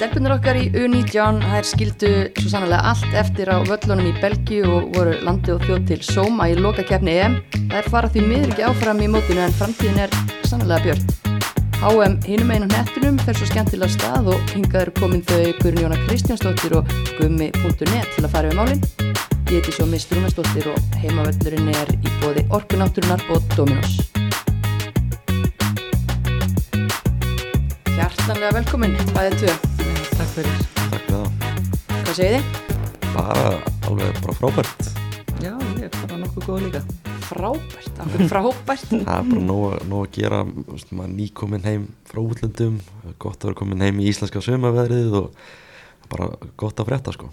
[0.00, 4.86] Stelpunir okkar í U19, þær skildu svo sannlega allt eftir á völlunum í Belgíu og
[4.94, 7.34] voru landi og þjóð til Sóma í lokakefni EM.
[7.68, 10.14] Þær fara því miður ekki áfram í mótinu en framtíðin er
[10.48, 11.02] sannlega björn.
[11.82, 16.78] HM hinum einum nettunum fer svo skemmtilega stað og hingaður komin þau Guðrun Jóna Kristjánsdóttir
[16.78, 18.80] og gummi.net til að fara við málinn.
[19.50, 24.00] Ég heiti svo Mist Rúnastóttir og heimavöllurinn er í bóði Orkunátturunar og Dominos.
[27.98, 29.79] Hjartanlega velkomin, bæðið tvö.
[30.30, 30.58] Takk fyrir.
[30.78, 31.30] Takk fyrir það.
[31.90, 32.50] Hvað segir þið?
[33.16, 33.46] Bara
[33.88, 34.90] alveg bara frábært.
[35.42, 36.82] Já, ég er bara nokkuð góð líka.
[37.24, 38.92] Frábært, akkur frábært.
[39.08, 42.76] Það er bara nóg, nóg að gera, veist, maður nýkomin heim frá útlöndum,
[43.18, 45.42] gott að vera komin heim í íslenska sömaveðrið og
[46.14, 46.30] bara
[46.62, 47.32] gott að frétta sko.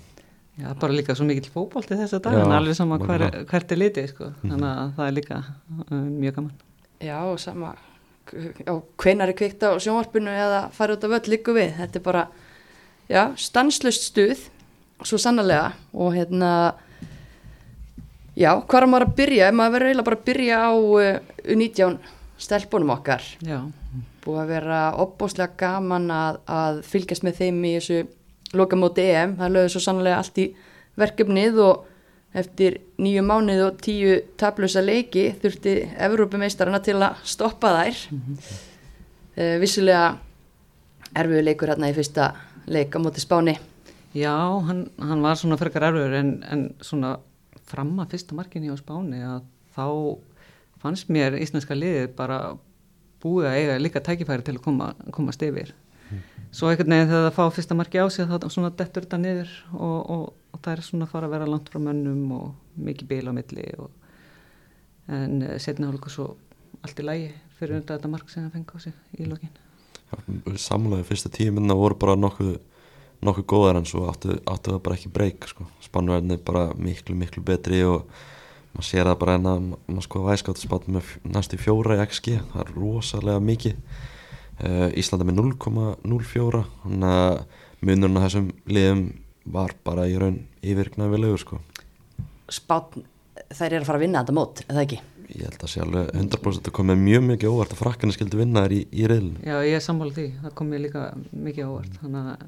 [0.57, 3.81] Já, bara líka svo mikill fókbólti þess að dag, Já, alveg sama hver, hvert er
[3.83, 4.31] litið, sko.
[4.41, 6.57] Þannig að það er líka uh, mjög gaman.
[7.11, 7.75] Já, og sama,
[8.33, 11.77] hvenar er kveikt á sjónvarpinu eða fara út af völl líku við.
[11.77, 12.27] Þetta er bara,
[13.09, 14.43] já, stanslust stuð,
[15.05, 16.51] svo sannlega og hérna,
[18.37, 19.49] já, hvað er maður að byrja?
[19.55, 21.09] Maður verður eiginlega bara að byrja á uh,
[21.55, 21.97] U19
[22.37, 23.25] stelpunum okkar.
[23.45, 23.59] Já,
[24.27, 28.01] Búið að vera opbóslega gaman að, að fylgjast með þeim í þessu
[28.57, 29.37] lokamóti EM.
[29.39, 30.47] Það lögðu svo sannlega allt í
[30.99, 31.85] verkefnið og
[32.37, 38.01] eftir nýju mánuð og tíu tablösa leiki þurfti Evrópumeistarana til að stoppa þær.
[38.11, 38.41] Mm
[39.61, 40.17] vissulega
[41.17, 42.31] erfiðu leikur hérna í fyrsta
[42.67, 43.57] leik á móti Spáni.
[44.15, 44.35] Já
[44.67, 47.17] hann, hann var svona frekar erfur en, en svona
[47.67, 49.43] fram að fyrsta markinni á Spáni að
[49.75, 49.87] þá
[50.81, 52.39] fannst mér íslenska liðið bara
[53.23, 55.73] búið að eiga líka tækifæri til að koma, komast yfir.
[56.55, 59.53] Svo einhvern veginn þegar það fá fyrsta marki á sig þá svona dettur þetta niður
[59.73, 63.09] og, og, og það er svona að fara að vera langt frá mönnum og mikið
[63.11, 63.91] bíl á milli og,
[65.11, 66.27] en setna hálfur svo
[66.85, 67.29] allt í lægi
[67.59, 69.66] fyrir undan þetta mark sem það fengi á sig í lokin.
[70.57, 72.55] Samlega fyrsta tíu minna voru bara nokkuð,
[73.27, 75.67] nokkuð góðar en svo áttu, áttu það bara ekki breyk sko.
[75.83, 78.05] Spannverðin er bara miklu miklu betri og
[78.75, 82.03] maður sér það bara en að maður sko væskátt spátt með f- næstu fjóra í
[82.07, 83.79] XG, það er rosalega mikið.
[84.57, 87.41] Uh, Íslanda með 0,04 þannig að
[87.85, 89.03] munurinn á þessum liðum
[89.53, 91.59] var bara í raun yfirgnaðilegur sko.
[92.49, 93.03] Spán,
[93.53, 94.97] þær eru að fara að vinna þetta mót, eða ekki?
[95.27, 98.63] Ég held að sé alveg 100% að komið mjög mikið óvart að frakkarnir skildi vinna
[98.63, 99.41] þær í, í reyðlinu.
[99.43, 102.45] Já, ég er sammála því, það kom mér líka mikið ávart þannig að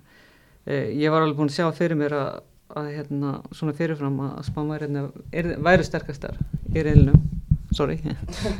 [0.63, 2.29] e, ég var alveg búin að sjá fyrir mér að,
[2.79, 5.03] að hérna, svona fyrirfram að spámæriðna
[5.67, 6.39] væri sterkastar
[6.71, 7.17] í reilinu
[7.75, 7.99] sorry.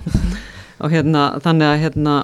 [0.84, 2.16] Og hérna, þannig að hérna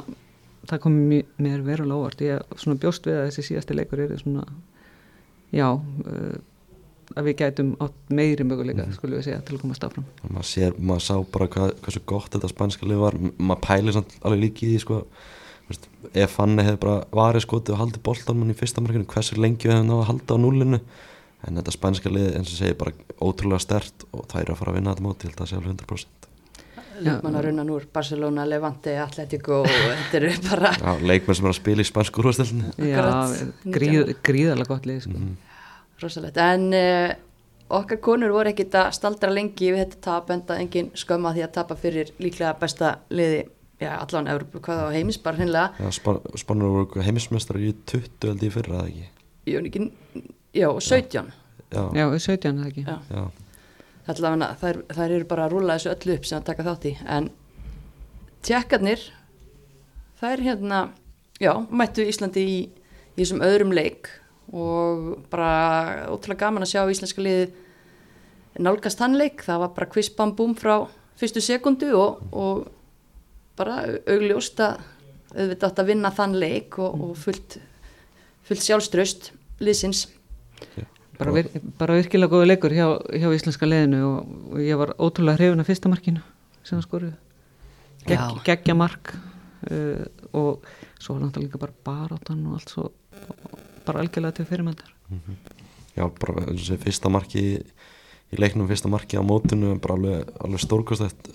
[0.69, 4.17] það kom mér, mér verulega ávart ég svona bjóst við að þessi síðasti leikur er
[4.19, 4.45] svona
[5.55, 6.35] já uh,
[7.13, 10.05] að við gætum átt meiri möguleika, skulum við segja, til að komast áfram.
[10.25, 13.17] Maður, sér, maður sá bara hvað, hversu gott þetta spænska lið var.
[13.37, 15.01] Maður pælir samt alveg líki í því sko,
[15.69, 19.69] veist, ef Fanni hefði bara varið skotið og haldið boltanum í fyrsta markinu hversu lengi
[19.69, 20.81] hefði náðu að halda á núlinu
[21.45, 24.73] en þetta spænska lið eins og segir bara ótrúlega stert og það er að fara
[24.73, 26.31] að vinna þetta móti ég held að það sé alveg 100%
[26.95, 31.51] Leikmann að runna núr Barcelona, Levante, Atletico og þetta eru bara Já, leikmenn sem er
[31.51, 33.01] að spila í spænsku úrvastelinu Já,
[33.75, 35.23] gríð, gríðarlega gott lið sko.
[36.01, 36.37] Rosalegt.
[36.41, 37.15] En uh,
[37.79, 41.53] okkar konur voru ekkit að staldra lengi við þetta tap enda engin skömma því að
[41.59, 43.45] tapa fyrir líklega besta liði
[43.81, 45.89] já, allan Evropu, hvað á heimis bara hinnlega.
[46.39, 49.09] Spannur voru heimismestrar í 20 held ég í fyrra, eða ekki?
[49.45, 49.87] Jú, ekki,
[50.55, 51.33] já, 17.
[51.75, 52.97] Já, Já, 17 er það ekki Já.
[53.09, 53.23] já,
[54.13, 56.91] Allavega, þær, þær eru bara að rúla þessu öllu upp sem að taka þátt í.
[57.09, 57.29] En
[58.45, 59.01] tjekkarnir,
[60.21, 60.81] þær hérna,
[61.41, 62.59] já, mættu Íslandi í,
[63.15, 64.11] í þessum öðrum leik
[64.53, 67.53] og bara ótrúlega gaman að sjá íslenska liðið
[68.65, 69.43] nálgast hann leik.
[69.45, 70.85] Það var bara quiz bam búm frá
[71.19, 72.67] fyrstu sekundu og, og
[73.59, 74.83] bara augljóst að
[75.35, 77.57] auðvitað átt að vinna þann leik og, og fullt,
[78.47, 79.31] fullt sjálfströst
[79.63, 80.05] liðsins.
[81.19, 85.39] bara, vir, bara virkilega góði leikur hjá, hjá íslenska leðinu og, og ég var ótrúlega
[85.39, 86.23] hrifun af fyrsta markinu
[86.63, 87.13] sem það skoruðu
[88.05, 88.25] Gegg, Já.
[88.45, 90.03] geggja mark uh,
[90.37, 90.67] og
[90.99, 92.89] svo var náttúrulega líka bara barátan og allt svo
[93.87, 94.91] bara algjörlega til fyrirmyndar.
[95.95, 99.95] Já, bara eins og segir fyrsta marki í, leiknum, fyrsta marki á mótinu er bara
[99.95, 101.29] alveg, alveg stórkostætt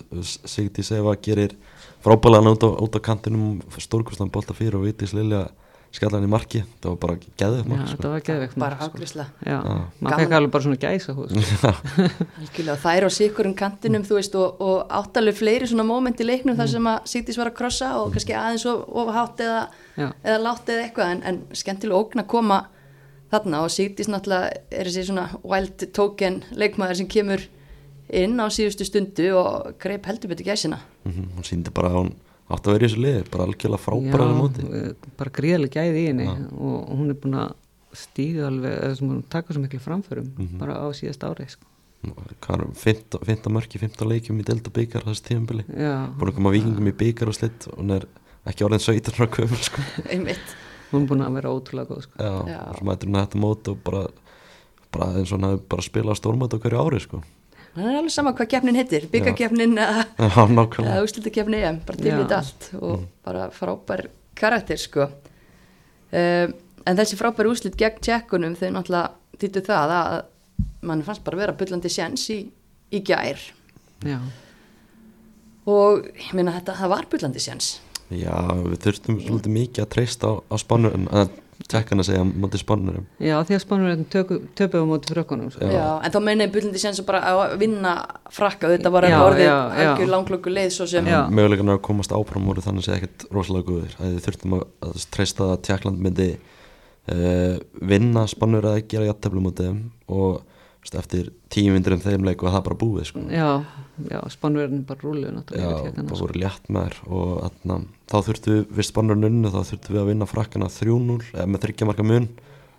[0.45, 1.55] Sigti Sefa gerir
[2.03, 5.47] frábælan út út á kantinum stórkostan bolta fyrir og vitis Lilja
[5.91, 8.11] skallan í marki, það var bara geðið Já, mark þetta sko.
[8.13, 9.25] var geðveikt Bara mark, sko.
[9.43, 9.57] Já, Já.
[9.59, 10.21] maður Gaman.
[10.21, 11.15] fekk alveg bara svona gæsa
[12.39, 16.55] Algjörlega, þær á sikurum kantinum, þú veist, og, og áttalega fleiri svona móment í leiknum
[16.59, 19.65] þar sem að Sigdís var að krossa og kannski aðeins of, of hátt eða,
[19.97, 20.11] Já.
[20.23, 22.59] eða látt eða eitthvað, en, en skemmtilega ógn að koma
[23.31, 27.43] þarna og Sigdís náttúrulega er þessi svona wild token leikmaður sem kemur
[28.11, 30.81] inn á síðustu stundu og greip heldur betur gæsina.
[31.07, 32.13] Mhm, hún síndi bara að hún
[32.51, 36.07] átti að vera í þessu liði bara algjörlega frábæra á móti bara gríðarlega gæði í
[36.09, 37.53] henni og, og hún er búin að
[37.95, 40.57] stíðu alveg, eða sem hún taka svo miklu framförum Mhm.
[40.59, 41.63] bara á síðast ári sko.
[42.01, 46.35] hvað er 15, 15 mörki, 15 leikjum í delta byggar þessi tíðanbili já, búin að
[46.39, 48.07] koma vikingum í byggar og slitt og hún er
[48.49, 49.83] ekki orðin 17 ára gömul sko.
[50.13, 50.55] einmitt
[50.91, 52.15] hún er búin að vera ótrúlega góð sko.
[52.17, 52.59] já, Já.
[52.67, 54.01] og svo mætur hún þetta mót og bara,
[54.91, 57.21] bara eins og hún hafi bara spilað stórmót á hverju ári sko.
[57.75, 62.11] það er alveg sama hvað keppnin hittir byggakeppnin eða já, nákvæmlega eða úslutakefni bara til
[62.11, 62.17] Já.
[62.23, 64.05] þetta allt og bara frábær
[64.41, 70.17] karakter sko um, en þessi frábær úslit gegn tjekkunum þau náttúrulega týttu það að
[70.89, 72.39] mann fannst bara vera byllandi sjens í,
[72.91, 73.39] í gær
[74.01, 74.17] já,
[75.69, 77.71] og ég meina þetta, það var byllandi sjens
[78.11, 78.35] já,
[78.65, 81.31] við þurftum svolítið mikið að treysta á, á spannur að
[81.69, 85.67] tjekkan að segja móti spannurum já því að spánur töpuðu á móti frökkunum sko.
[85.69, 85.85] Já.
[86.01, 87.93] en þá meina ég byllandi sjens að bara að vinna
[88.33, 89.89] frakka, þetta var Já, alveg orðið já, já.
[89.91, 91.19] algjör langlöku leið svo sem Já.
[91.29, 94.65] mögulegan að komast áfram voru þannig að segja ekkert rosalega góður að við þurftum að,
[94.89, 97.55] að treysta að tjekkland myndi uh,
[97.93, 100.41] vinna spannur að gera jætteflu móti þeim og
[100.89, 103.21] eftir tíu myndir um þeim leik og það bara búið sko.
[103.29, 103.49] já,
[104.09, 106.21] já, spánverðin bara rúluðu Já, bara sko.
[106.23, 107.77] voru létt með þær og atna,
[108.09, 111.63] þá þurftum við, við spannurinn unnu þá þurftum við að vinna frakkana 3-0 eða með
[111.67, 112.27] þryggjamarka mun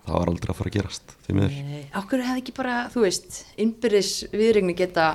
[0.03, 3.05] það var aldrei að fara að gerast því miður Nei, Ákveður hefði ekki bara, þú
[3.07, 5.07] veist, innbyrðis viðregni geta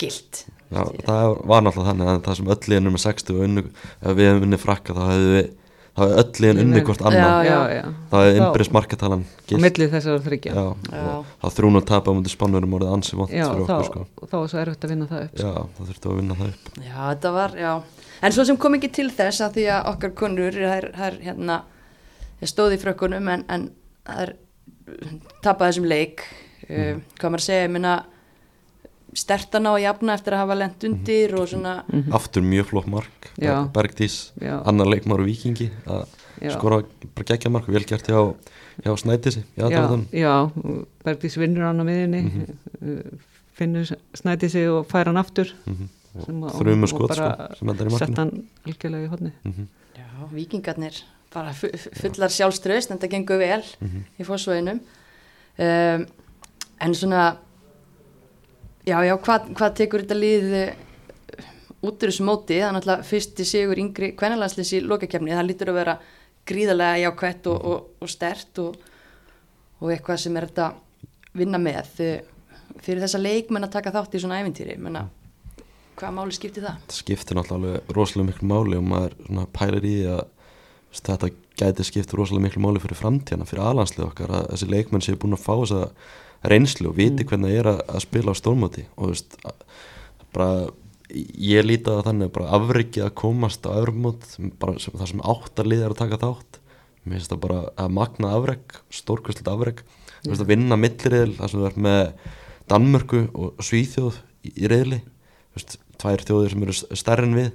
[0.00, 3.44] gilt Já, það var náttúrulega þannig að það sem öll liðin er með 60 og
[3.46, 3.62] unnu,
[4.00, 5.46] ef við hefum unni frakka þá hefðu við,
[5.98, 9.24] þá hefðu öll liðin unni hvort Já, annan, já, já, þá hefðu Þá- innbyrðis markatalan
[9.28, 10.64] á milli þessar þryggja já,
[10.94, 11.02] Já.
[11.02, 14.26] og þá þrún og tapa mútið spannurum orðið ansi vant já, fyrir þá, okkur sko.
[14.30, 15.48] þá var svo erfitt að vinna það upp sko.
[15.48, 17.72] Já, þá þurftum við að vinna það upp Já, þetta var, já.
[18.28, 21.18] En svo sem kom ekki til þess að því að okkar konur, það er, er
[21.26, 21.58] hérna,
[22.42, 23.68] ég stóði í frökkunum en, en
[24.08, 24.32] það er
[25.44, 26.24] tapað þessum leik.
[26.68, 27.92] Uh, hvað maður að segja, ég minna,
[29.18, 31.72] stertan á að jafna eftir að hafa lent undir og svona,
[32.14, 33.44] Aftur mjög flott mark, Mhm.
[33.44, 33.56] Já.
[33.72, 34.62] Bergdís, Já.
[34.66, 36.06] annar leikmar og vikingi að
[36.42, 36.52] Já.
[36.54, 36.82] skora
[37.14, 38.34] bara gegja mark, vel gert hjá,
[38.84, 40.04] hjá Snædísi í já, aðdáðan.
[40.12, 40.50] já,
[41.04, 43.18] Bergdís vinnur hann á miðinni Mhm.
[43.58, 45.46] finnur snæti sig og fær hann aftur
[46.24, 48.16] sem að- Þrjumur og skot bara sko, sem endar í sett markinu.
[48.16, 49.66] hann algjörlega í hodni Mhm.
[49.96, 51.02] já, vikingarnir
[51.34, 53.62] bara fu- fu- fullar sjálfströðst, en þetta gengur vel
[54.18, 54.80] í fórsvöginum.
[55.58, 56.06] Um,
[56.80, 57.36] en svona,
[58.88, 61.44] já, já, hvað, hvað tekur þetta lið eh,
[61.82, 62.56] út úr þessu móti?
[62.58, 65.98] Það er náttúrulega fyrsti sigur yngri kvennalandslis í lokakefni, það lítur að vera
[66.48, 68.90] gríðarlega jákvætt og, og, og stert og,
[69.82, 70.72] og eitthvað sem er þetta
[71.38, 72.34] vinna með Eh,
[72.84, 75.06] fyrir þessa leikmenn að taka þátt í svona æfintýri, menna,
[75.98, 76.80] hvaða máli skipti það?
[76.86, 80.24] Það skiptir náttúrulega rosalega miklu máli og maður svona pælir í að
[80.98, 85.18] þetta gæti skipt rosalega miklu máli fyrir framtíðana, fyrir aðlandslið okkar að þessi leikmenn séu
[85.20, 85.80] búin að fá þessa
[86.42, 88.84] reynslu og viti hvernig það er að, að spila á stórmóti.
[88.96, 89.66] Og veist, að,
[90.36, 90.50] bara
[91.10, 94.26] ég líti á það þannig að bara afrikið að komast á öðrumót
[94.60, 96.58] bara sem, það sem áttar lið er að taka þátt
[97.08, 99.82] mér finnst það bara að magna afrek stórkvæslega afrek.
[100.18, 102.00] Þú veist að vinna milliriðil þar sem þú ert með
[102.68, 105.00] Danmörku og Svíþjóð í, í reyðli
[105.56, 107.50] veist, tvær þjóðir sem eru stærri en við.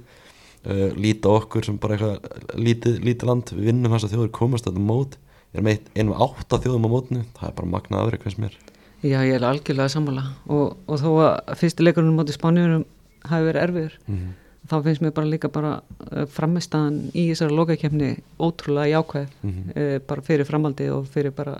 [0.64, 4.30] Uh, líta á okkur sem bara eitthvað lítið, lítið land, við vinnum þess að þjóðir
[4.38, 5.18] komast að þetta mót,
[5.52, 8.38] er með eitt- einum af átta þjóðum á mótinu, það er bara magna afrek hvers
[8.40, 8.56] mér
[9.04, 12.86] já, ég er algjörlega sammála og, og þó að fyrsti leikurinn móti spánjurum
[13.28, 14.32] hafi verið erfiður mm
[14.64, 15.70] þá finnst mér bara líka bara
[16.08, 18.06] uh, framistæðan í þessari lokakefni
[18.40, 19.66] ótrúlega jákvæð Mhm.
[19.76, 21.58] uh, bara fyrir framaldi og fyrir bara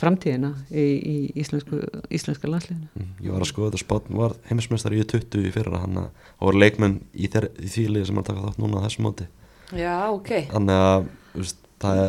[0.00, 5.02] framtíðina í, í íslensku, íslenska landsliðinu Mm, Ég var að skoða þetta spátn var heimismestari
[5.02, 8.16] í 20 í fyrra hann að það voru leikmenn í, þeir, í því liði sem
[8.16, 9.28] er að taka þátt núna á þessu móti
[9.76, 10.32] Já, ok.
[10.54, 11.52] þannig að
[11.84, 12.02] það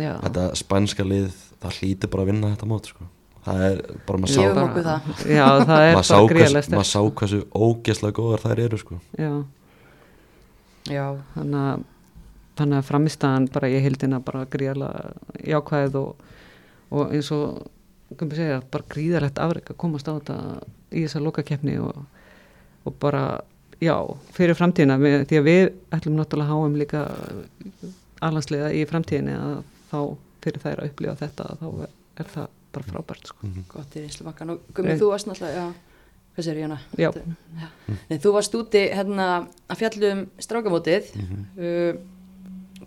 [0.00, 1.28] þetta spænska lið
[1.60, 3.04] það hlýtur bara að vinna þetta mót sko.
[3.46, 4.42] Það er bara maður sá,
[4.86, 5.08] það.
[5.24, 9.00] Já, það er maður sá, bara gríðarlega maður sá hversu ógeðslega góðar þær eru sko.
[9.18, 9.32] Já,
[10.88, 11.88] Já, þannig að
[12.60, 15.12] þannig að framistæðan bara ég hildina bara gríðarlega
[15.48, 16.24] jákvæð og,
[16.92, 17.62] og eins og
[18.34, 20.36] segja, bara gríðarlegt afrek að komast á þetta
[20.90, 22.02] í þessa lokakefni og,
[22.84, 23.24] og bara
[23.80, 23.94] já,
[24.36, 25.62] fyrir framtíðina við, því að við
[25.96, 27.04] ætlum náttúrulega háum líka
[28.20, 29.60] alansliða í framtíðinni að
[29.92, 30.00] þá
[30.44, 31.68] fyrir þær að upplifa þetta þá
[32.20, 33.50] er það bara frábært sko.
[33.70, 35.00] gott í reynslubankan og Gummi, Nei.
[35.00, 36.78] þú varst náttúrulega, já, hvað sér ég hana?
[36.98, 37.10] Já.
[38.10, 39.30] Nei, þú varst úti hérna
[39.70, 41.98] að fjalla um strákamótið uh,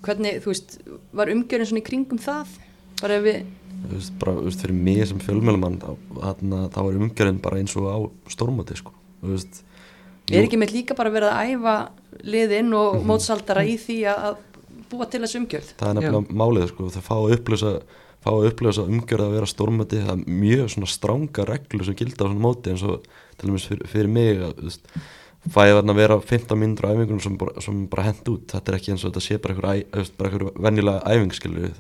[0.04, 0.78] hvernig, þú veist,
[1.16, 2.56] var umgjörðin svona í kringum það?
[3.02, 3.44] Bara ef við,
[3.84, 5.90] Þú veist, bara, þú veist, fyrir mig sem fjölmjölumann þá,
[6.80, 7.98] er umgjörðin bara eins og á
[8.32, 8.94] stórmóti sko.
[9.20, 9.60] Þú veist,
[10.32, 11.76] er ekki með líka bara verið að æfa
[12.24, 14.38] liðinn og mótsaldara í því að, að
[14.94, 15.74] búa til þessu umgjörð?
[15.80, 16.88] það er nefnilega málið sko.
[16.94, 17.74] það fá að upplösa
[18.24, 22.24] fá að upplösa umgjörð að vera stórmóti það er mjög svona stránga reglu sem gilda
[22.24, 23.04] á svona móti eins og
[23.38, 24.80] til dæmis fyrir, fyrir mig að
[25.52, 28.46] fæði þarna að vera 15 mínútur á æfingunum sem bara, sem bara hend út.
[28.54, 31.16] Þetta er ekki eins og þetta sé bara einhver, æ- þú veist, bara einhver venjulega
[31.18, 31.72] æfingskilu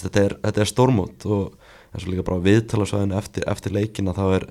[0.00, 1.58] þetta er, er stórmót og
[1.92, 4.46] eins og líka bara viðtalasvæðinu eftir, eftir leikina þá er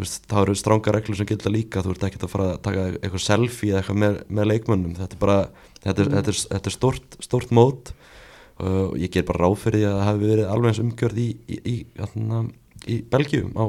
[0.00, 1.82] þá eru stránga reglur sem gilda líka.
[1.84, 4.96] Þú ert ekkert að fara að taka eitthvað selfie eða eitthvað með, með leikmönnum.
[4.98, 5.36] Þetta er bara,
[5.84, 7.92] þetta er, þetta er, þetta er stort, stort mót
[8.62, 11.26] og ég ger bara ráð fyrir því að það hafi verið alveg eins umgjörð í,
[11.48, 12.42] í, í, í,
[12.94, 13.64] í Belgíum á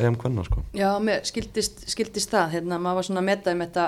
[0.00, 0.62] EM Kvenna sko.
[0.76, 3.86] Já, mér skildist, skildist það, hérna, maður var svona að metta um þetta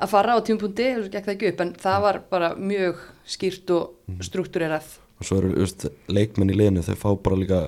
[0.00, 4.20] að fara á tímpundi, gekk það ekki upp, en það var bara mjög skýrt og
[4.24, 4.98] struktúrerað.
[5.20, 7.58] og svo eru veist, leikmenn í liðinu þau fá bara líka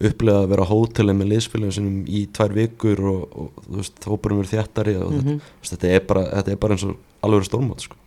[0.00, 4.06] upplega að vera á hótelið með liðspilinu sinum í tvær vikur og, og þú veist,
[4.08, 7.28] hópurum er þjættari og þetta, þú veist, þetta, er bara, þetta er bara eins og
[7.28, 8.00] alveg stórmót sko.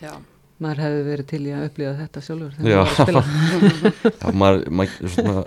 [0.00, 0.16] Já,
[0.62, 2.60] maður hefði verið til í að upplifa þetta sjálfur Já.
[2.60, 3.22] þegar maður var að spila
[4.22, 5.42] Já, maður, maður, svona,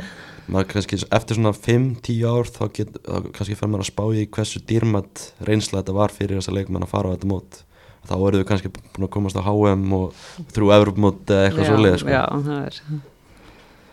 [0.49, 4.27] maður kannski eftir svona 5-10 ár þá, get, þá kannski fer maður að spá í
[4.37, 7.63] hversu dýrmætt reynsla þetta var fyrir þessa leikmenn að fara á þetta mót
[8.09, 10.21] þá eru þau kannski búin að komast á HM og
[10.55, 12.13] þrjú Evropamót eða eitthvað Já, svoleiði sko.
[12.13, 12.79] já, það er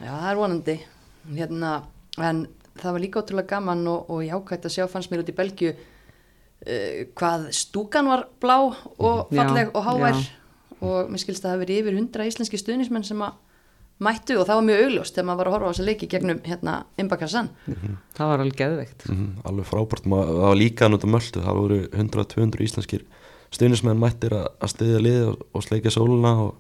[0.06, 0.76] já, það er vonandi.
[1.36, 1.72] Hérna,
[2.22, 2.40] en
[2.78, 5.72] það var líka ótrúlega gaman og, og jákvæmt að sjá fannst mér út í Belgju
[5.74, 10.26] uh, hvað stúkan var blá og Já, falleg og hávær já.
[10.84, 13.38] Og mér skilst að það hafi verið yfir 100 íslenski stuðnismenn sem að
[14.06, 16.40] mættu og það var mjög augljóst þegar maður var að horfa á þessa leiki gegnum
[16.44, 17.48] hérna Imbakassan.
[18.16, 19.06] það var alveg geðveikt.
[19.08, 23.06] Mhm, alveg frábært, maður, það var líka á möldu, það voru 100-200 íslenskir
[23.56, 26.54] stuðnismenn mættir að, að stiðja liði og, og sleikja sóluna og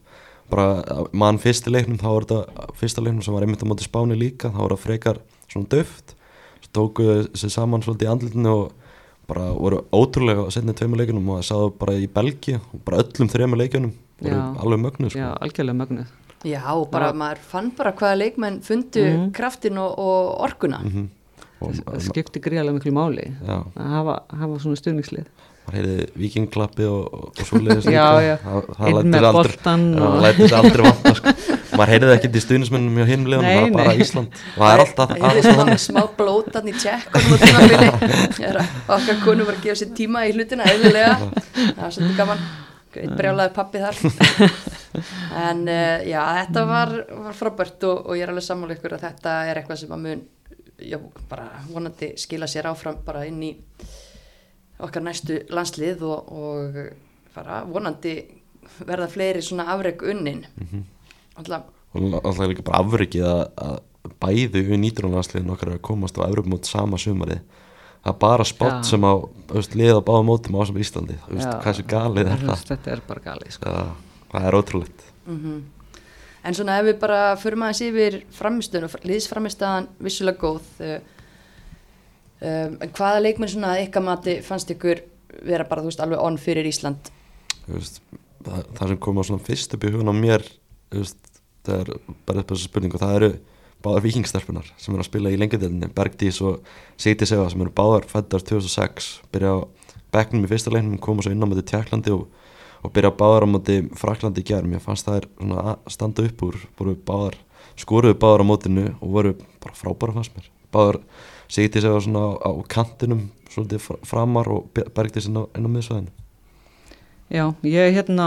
[0.50, 4.16] bara mann fyrsti leiknum þá var þetta fyrsta leiknum sem var einmitt á móti spáni
[4.18, 5.20] líka þá var það frekar
[5.50, 6.14] svona döft
[6.62, 8.72] svo tókuðu þessi saman svolítið í andlutinu og
[9.26, 13.02] bara voru ótrúlega að setja tveimur leikunum og það sáðu bara í Belgi og bara
[13.02, 15.18] öllum þreimur leikunum voru alveg mögnuð sko.
[15.18, 16.06] já, algjörlega mögnuð
[16.46, 16.60] Já,
[16.92, 17.16] bara Já.
[17.16, 19.30] maður fann bara hvaða leikmenn fundu Mhm.
[19.32, 20.78] kraftin og, og orkuna.
[20.84, 21.08] Mhm.
[21.60, 25.24] og það skipti gríðarlega miklu máli já, að hafa, hafa svona stuðningslið
[25.66, 28.22] maður heyrði vikingklappi og, og, og svoleiðis Já, líka.
[28.26, 28.36] já.
[28.44, 31.32] það, það einn með aldrei- boltan það lætur sig aldrei vanta sko.
[31.76, 33.06] maður heyrði ekkert í stuðnismennum hjá
[33.42, 33.96] Nei, það var bara.
[34.04, 38.60] Ísland það er alltaf Það aðeins er smá, þannig smá blótan í að
[39.00, 41.16] okkar konu var að gefa sér tíma í hlutina eðlilega.
[41.56, 42.46] Það var svolítið gaman.
[43.02, 44.02] Eitt brjálaði pappi þar.
[45.36, 46.92] En uh, já, þetta var,
[47.26, 50.06] var frábært og, og ég er alveg sammála ykkur að þetta er eitthvað sem að
[50.06, 50.22] mun,
[50.80, 50.96] já,
[51.28, 53.50] bara vonandi skila sér áfram bara inn í
[54.86, 56.78] okkar næstu landslið og, og
[57.36, 58.14] bara vonandi
[58.88, 60.44] verða fleiri svona afreg unnin.
[61.36, 63.78] Alltaf, og alltaf líka bara afrikið að,
[64.22, 67.42] bæði við nýtrúnarsliðin okkar er að komast á Evropamót sama sumarið
[68.06, 69.12] það er bara spott sem á
[69.74, 71.16] liða báða mótum á sem Íslandi.
[71.26, 72.62] Hvað þessu galið er það?
[72.70, 73.72] þetta er bara galið sko.
[73.72, 73.88] það,
[74.32, 75.08] það er ótrúlegt.
[75.26, 75.64] Mhm.
[76.46, 81.00] En svona ef við bara förum aðeins yfir framistöðun og liðsframistaðan vissulega góð uh,
[82.38, 85.02] um, en hvaða leikmenn svona að ykkar mati fannst ykkur
[85.42, 87.10] vera bara þú veist alveg onn fyrir Ísland?
[87.66, 87.98] Veist,
[88.46, 90.46] það, það sem kom á svona fyrst upp í hugun á mér
[90.94, 91.18] veist,
[91.66, 93.32] það er bara á þessu spurningu það eru
[93.86, 96.66] báðar vikingstarpunar sem eru að spila í lengjadelinni, Bergdís og
[96.98, 99.58] Sigti Seva sem eru báðar fættar 2006 byrja á
[100.16, 102.26] bekknum í fyrsta leiknum koma svo inn á móti Tjekklandi og,
[102.82, 106.26] og byrja báðar á móti Fraklandi í gerð mér fannst það er svona að standa
[106.26, 107.38] upp úr voru báðar,
[107.78, 110.50] skoruðu báðar á mótinu og voru bara frábæra fannst mér.
[110.74, 111.00] Báðar
[111.48, 116.10] Sigti Seva svona á, á kantinum svolítið fra- framar og Bergdís inn á, á miðsvæðinu.
[117.32, 118.26] Já, ég hérna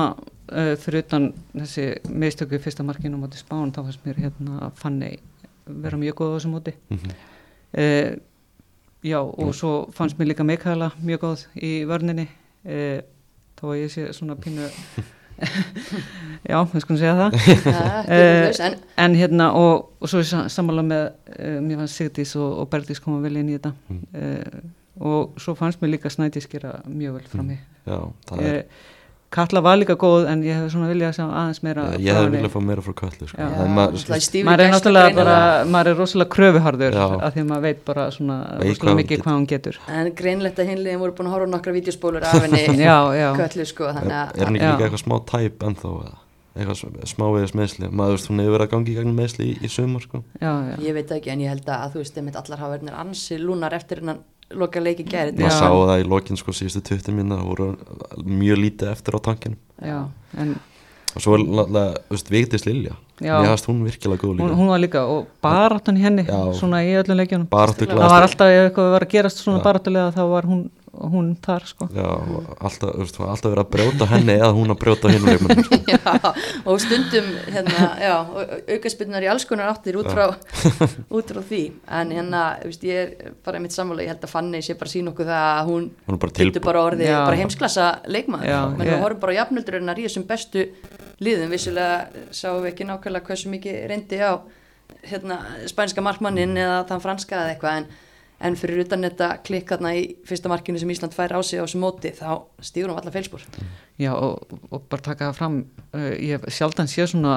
[0.52, 5.18] uh, fyrir utan þessi meðstöku fyrsta markinu á móti Spán þá fannst mér hérna Fanny
[5.70, 6.74] vera mjög góð á þessu móti.
[6.90, 7.14] Mm
[7.78, 8.18] uh,
[9.06, 12.28] já, og svo fannst mér líka Mikaela mjög góð í vörninni.
[12.66, 13.00] Uh,
[13.60, 14.66] þá að ég sé svona pínu
[16.50, 17.38] já, við skulum segja það.
[17.64, 21.06] Ja, Eh, en En hérna og, og svo er sa- sammála með
[21.64, 23.72] mér fannst Sigdís og, og Bergdís koma vel inn í þetta.
[23.90, 24.04] Mm.
[24.16, 27.58] uh, og svo fannst mér líka Snædís gera mjög vel fram í
[27.88, 28.88] Já, það er uh,
[29.30, 32.38] Katla var líka góð en ég hef svona viljað aðeins meira frá ég henni.
[32.38, 33.38] viljað fá meira frá köllu sko.
[33.38, 33.94] Er maður,
[34.48, 35.36] maður er náttúrulega bara,
[35.70, 37.04] maður er rosalega kröfuharður Já.
[37.28, 40.72] af því að maður veit bara svona rosalega mikið hvað hún getur en greinlegt að
[40.74, 42.88] hinliðin voru búin að horfa á nokkra vídeospólur af henni
[43.40, 46.18] köllu sko er, er hann ekki líka eitthvað smá tæp ennþá eða?
[46.58, 49.46] eitthvað sm- smá eða meðsli maður veist hún hefur verið að gangi í gegnum meðsli
[49.46, 50.24] í, í sumar sko.
[50.42, 50.76] já, já.
[50.88, 54.18] ég veit það ekki en ég held að þú veist einmitt allar hafa verið
[54.56, 57.70] loka leiki gæri maður sá það í lokin sko síðustu 20 minna það voru
[58.26, 60.00] mjög lítið eftir á tankinum já.
[60.38, 60.58] En
[61.16, 63.34] og svo er náttúrulega, þú veist, Vigdís Lilja Já.
[63.42, 66.38] mér hafst hún virkilega góð líka hún, hún var líka og baráttan í henni Já.
[66.56, 70.22] svona í öllum leikjunum það var alltaf ef eitthvað var að gerast svona baráttulega þá
[70.30, 71.88] var hún hún þar sko.
[71.94, 75.12] Já, og alltaf, þú veist, þú alltaf verið að brjóta henni eða hún að brjóta
[75.14, 75.80] hinn leikmennum sko.
[75.94, 76.34] já,
[76.66, 78.14] og stundum hérna, já,
[78.76, 80.26] aukaspinnar í alls konar áttir út frá,
[81.20, 81.62] út frá því.
[82.00, 84.94] En hérna, þú veist, ég er bara einmitt sammála, ég held að Fanny sé bara
[84.96, 86.66] sín okkur það að hún Hún er bara tilbúin.
[86.70, 87.18] bara orðið Já.
[87.26, 88.76] bara heimsklassa leikmaður.
[88.80, 90.66] Menn við horfum bara á jafnöldurinnar í þessum bestu
[91.22, 94.32] liðum, vissulega sáum við ekki nákvæmlega hversu mikið reyndi á
[95.06, 97.90] hérna, spænska markmannin eða þann franska eða eitthvað en,
[98.40, 101.66] en fyrir utan þetta klikk þarna í fyrsta markinu sem Ísland fær á sig á
[101.66, 103.44] þessu móti þá stígur hún allar feilspor.
[104.00, 105.58] Já og, og bara taka það fram
[105.92, 107.36] uh, ég hef sjaldan séð svona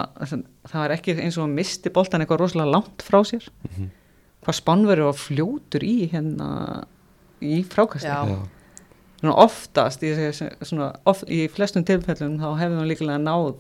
[0.71, 3.49] það er ekki eins og að misti boltan eitthvað rosalega langt frá sér.
[4.43, 6.51] Hvað spannveri og fljótur í hérna
[7.43, 7.63] í
[9.23, 13.53] svona oftast ég segi, svona, oft, í flestum tilfellum þá hefði hann líklega náð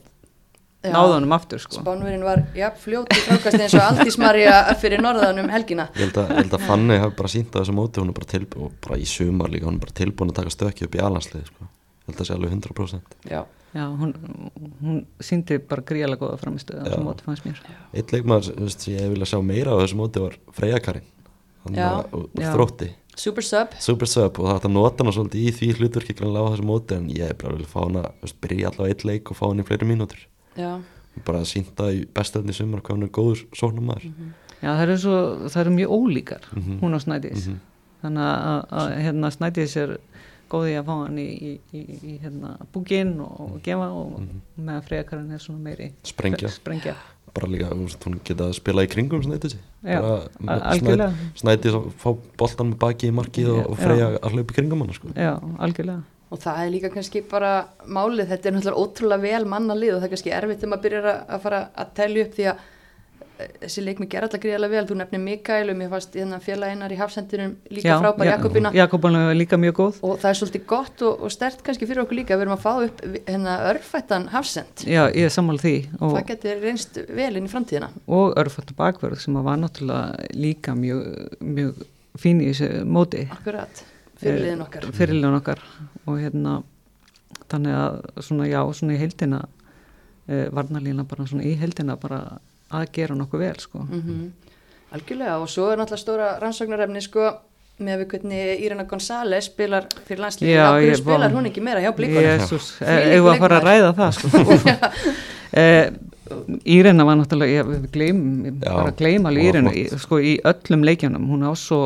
[0.82, 0.90] Já.
[0.96, 5.38] náð honum aftur sko Spánverinn var ja, fljóti frákast eins og Aldís Marja fyrir norðan
[5.44, 8.02] um helgina ég held að, ég held að Fanny hafi bara sínt að þessu móti,
[8.02, 10.54] hún er bara tilbúin og bara í sumar líka, hún er bara tilbúin að taka
[10.54, 11.68] stökki upp í alansliði, sko.
[12.02, 13.18] Ég held að sé alveg 100%.
[13.30, 14.10] Já, Já, hún,
[14.82, 17.60] hún síndi bara gríðalega góða framistuð á þessu móti fannst mér
[17.96, 21.06] Eitt leikmaður þú veist, sem ég vilja sjá meira á þessu móti var Freyja Karin,
[21.64, 21.86] hann Já.
[21.86, 22.50] var úr Já.
[22.52, 26.18] þrótti, super sub super sub og það ætti að nota hana svolítið í því hlutverki
[26.18, 28.04] grannlega á þessu móti en ég er bara vil fá hana,
[28.44, 30.20] byrja allavega eitt leik og fá hana í fleiri mínútur.
[31.26, 34.06] Bara sínta í bestöðni sumar hvað hann er góður sóknum maður.
[34.62, 35.16] Já, það eru, svo,
[35.48, 36.78] það eru mjög ólíkar Mhm.
[36.80, 37.58] hún og Snædís Mhm.
[38.02, 39.98] þannig að, að hérna, Snædís er
[40.50, 44.40] góði að fá hann í, í, í, í hérna, búkinn og, og gefa og Mhm.
[44.64, 46.48] meðan frekarinn er svona meiri Sprengja.
[46.48, 46.94] sprengja.
[47.34, 49.22] Bara líka, hún geta að spila í kringum
[50.46, 51.12] algjörlega.
[51.34, 53.84] snætið að fá boltan með baki í markið og, og Já.
[53.86, 55.08] freyja að hlaupa í kringum hana sko.
[55.16, 57.54] Já, algjörlega og það er líka kannski bara
[57.86, 61.10] málið, þetta er náttúrulega ótrúlega vel mannalið og það er kannski erfitt þegar maður byrjar
[61.12, 62.62] að- fara að telja upp því að
[63.42, 66.92] eh, þessi leikmi ger alltaf gríðarlega vel, þú nefnir Mikael og mér fannst hérna félaginnar
[66.94, 70.00] í hafsendinum líka frábær Jakobina Jakobina er líka mjög góð.
[70.08, 72.56] Og það er svolítið gott og, og stert kannski fyrir okkur líka að við erum
[72.56, 74.84] að fá upp hérna örfættan hafsend.
[74.86, 77.90] Já, ég er sammála því og, það getur reynst vel inn í framtíðina.
[78.08, 81.08] Og örfættu bakverð sem var náttúrulega líka mjög,
[81.40, 81.82] mjög
[82.20, 83.24] fín í þessu móti.
[83.32, 83.84] Akkurat,
[84.22, 84.86] fyrirliðin okkar.
[84.98, 85.64] fyrirliðin okkar.
[86.06, 86.54] Og hérna
[87.52, 87.98] þannig að
[88.28, 89.42] svona já, svona í heildina
[90.28, 92.22] e, varnarlína bara svona í heildina bara
[92.72, 93.86] að gera nokkuð vel sko.
[93.88, 94.30] Mm
[94.92, 97.30] algjörlega og svo er náttúrulega stóra rannsóknarefni sko
[97.82, 101.36] með við hvernig Írena González spilar fyrir landslífi, Já, af hverju ég- spilar vá.
[101.38, 104.28] hún ekki meira hjá blíkunum Jésús, Þvílíkur eigum við að fara að ræða það sko.
[105.52, 105.64] E,
[106.64, 108.20] Írena var náttúrulega ég, við gleym,
[108.62, 111.26] bara gleym alveg hún var Írena í, sko í öllum leikjunum.
[111.28, 111.80] Hún á svo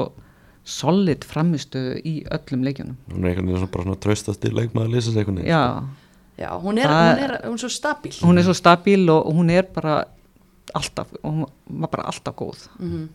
[0.67, 2.97] solid framistu í öllum leikjunum.
[3.13, 5.63] Hún er einhvern veginn bara svona traustast í leikmaður lýsast einhvern veginn já,
[6.43, 8.17] já, hún er, hún er, hún er svo stabíl.
[8.27, 10.01] hún er svo stabíl og, og hún er bara
[10.75, 11.47] alltaf, og hún
[11.85, 12.67] var bara alltaf góð.
[12.83, 13.07] Mm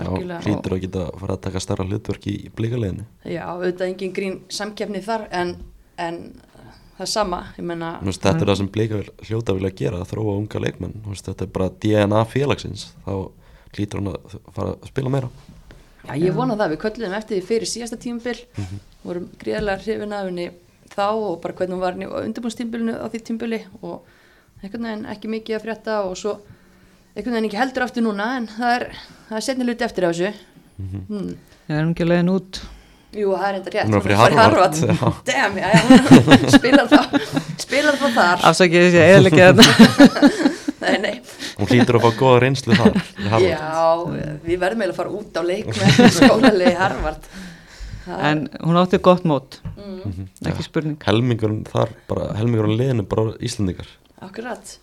[0.00, 0.40] Já, algjörlega.
[0.42, 5.02] hlýtur að geta fara að taka starra hlutverk í blíkaliðinu já, auðvitað engin grín samkeppni
[5.04, 5.52] þar en,
[6.00, 6.16] en
[6.96, 10.00] það er sama ég menna, Þú veist, þetta er það sem blíka hljóta vilja gera
[10.00, 13.12] að þróa unga leikmenn, Þú veist, þetta er bara DNA félagsins, þá
[13.76, 15.30] hlýtur hann að fara að spila meira
[16.06, 18.38] já, ég vona það við kölluðum eftir því fyrir síðasta tímbil
[19.04, 20.48] vorum gríðarlega hrifin af henni
[20.90, 24.02] þá og bara hvernig hún var henni á undirbúnstímbilinu á því tímbili og
[24.62, 26.34] einhvern veginn ekki mikið að frétta og svo
[27.14, 28.84] einhvern veginn ekki heldur aftur núna en það er,
[29.28, 30.32] það er setni luti eftir á þessu.
[30.80, 31.32] Mm.
[31.68, 32.62] ég er ekki leiðin út?
[33.10, 34.76] Jú, það er enda rétt Hún er Hún er Harvard.
[35.26, 35.80] Damn, já, já,
[36.54, 37.00] spilar þá
[37.58, 38.44] spilar þá þar.
[38.50, 40.50] Afsakið þessi þetta
[40.90, 41.14] Nei, nei,
[41.58, 42.98] Hún hlýtur að fá góða reynslu þar
[43.44, 43.62] já,
[44.44, 47.30] við verðum eiginlega að fara út á leik með skólalegi Harvard.
[48.10, 49.60] En hún átti gott mót.
[49.76, 51.00] Mm, ekki spurning.
[51.06, 54.78] Helmingurinn þar, bara helmingurinn liðinu bara Íslandingar Akkurat.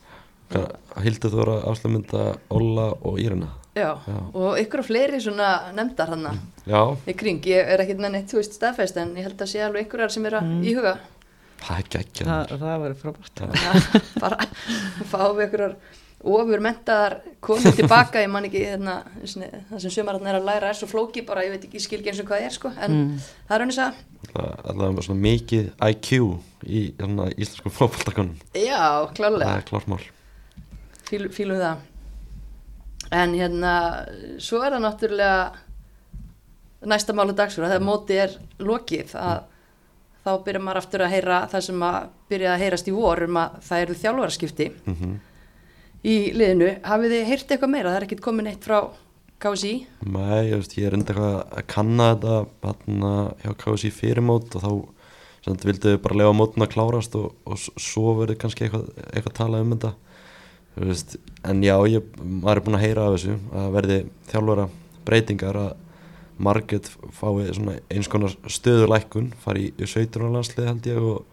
[1.03, 2.21] Hildur þú að afslumynda
[2.55, 4.15] Óla og Írina Já, Já.
[4.33, 8.31] og ykkur og fleiri svona nefndar hann Já, í kring, ég er ekkert með neitt,
[8.31, 10.95] þú veist, staðfest en ég held að sé alveg ykkur sem er að í huga
[11.61, 13.45] það er ekki það, það var frábært.
[14.23, 14.49] Bara
[15.11, 15.63] fáum við ykkur
[16.27, 17.13] ofur mentaðar
[17.45, 20.87] konur tilbaka ég man ekki hérna, svona, það sem sömararn er að læra er svo
[20.89, 22.95] flóki bara, ég veit ekki, ég skil ekki eins og hvað það er sko, en
[22.97, 23.19] Mm.
[23.47, 24.03] það er hann að
[24.37, 26.09] Alltaf svona mikið IQ
[26.65, 30.01] í hérna, íslenskum fótballtakonum já, Það klálega, er klart mál.
[31.07, 31.85] Fíl, fílum það.
[33.21, 33.75] En hérna
[34.43, 35.37] svo er það náttúrulega
[36.91, 39.45] næsta málu dagsfjör þegar móti er lokið að
[40.27, 43.41] þá byrjar maður aftur að heyra það sem að byrja að heyrast í vor um
[43.41, 45.17] að það eru þjálfarskipti mm
[46.05, 47.91] í liðinu, hafið þið heyrt eitthvað meira?
[47.91, 48.77] Það er ekkert komin eitt frá
[49.41, 49.73] KSI
[50.09, 53.13] Nei, ég, veist, ég er enda eitthvað að kanna þetta batna
[53.43, 54.71] hjá KSI fyrirmót og þá
[55.45, 59.35] sem þetta vildu bara lefa mótun að klárast og, og svo verður kannski eitthvað, eitthvað
[59.37, 59.93] talað um þetta.
[60.77, 61.13] Þú veist,
[61.49, 63.99] en já, ég, maður er búin að heyra af þessu að verði
[64.31, 64.67] þjálfara
[65.07, 65.69] breytingar að
[66.37, 70.21] Marget fái eins konar stöðulækkun fari í 17.
[70.33, 71.25] landslið held ég og,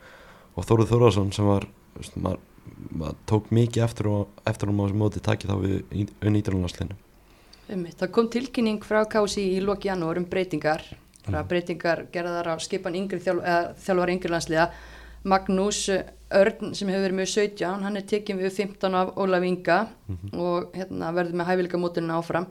[0.55, 2.43] og Þóruð Þóraðsson sem var veist, maður,
[2.91, 7.01] maður tók mikið eftir og eftir hún á þessu móti takið þá við unnýtur landsliðinu
[7.99, 10.85] það kom tilkynning frá Kási í loki janúar um breytingar
[11.27, 11.39] mm.
[11.49, 13.45] breytingar gerðar á skipan yngri þjálf,
[13.85, 14.69] þjálfar yngri landsliða
[15.25, 15.87] Magnús
[16.35, 20.17] Örn sem hefur verið með 17 hann er tekinn við 15 af Ólaf Inga mm
[20.17, 20.41] -hmm.
[20.41, 22.47] og hérna, verður með hæfileika mótunina áfram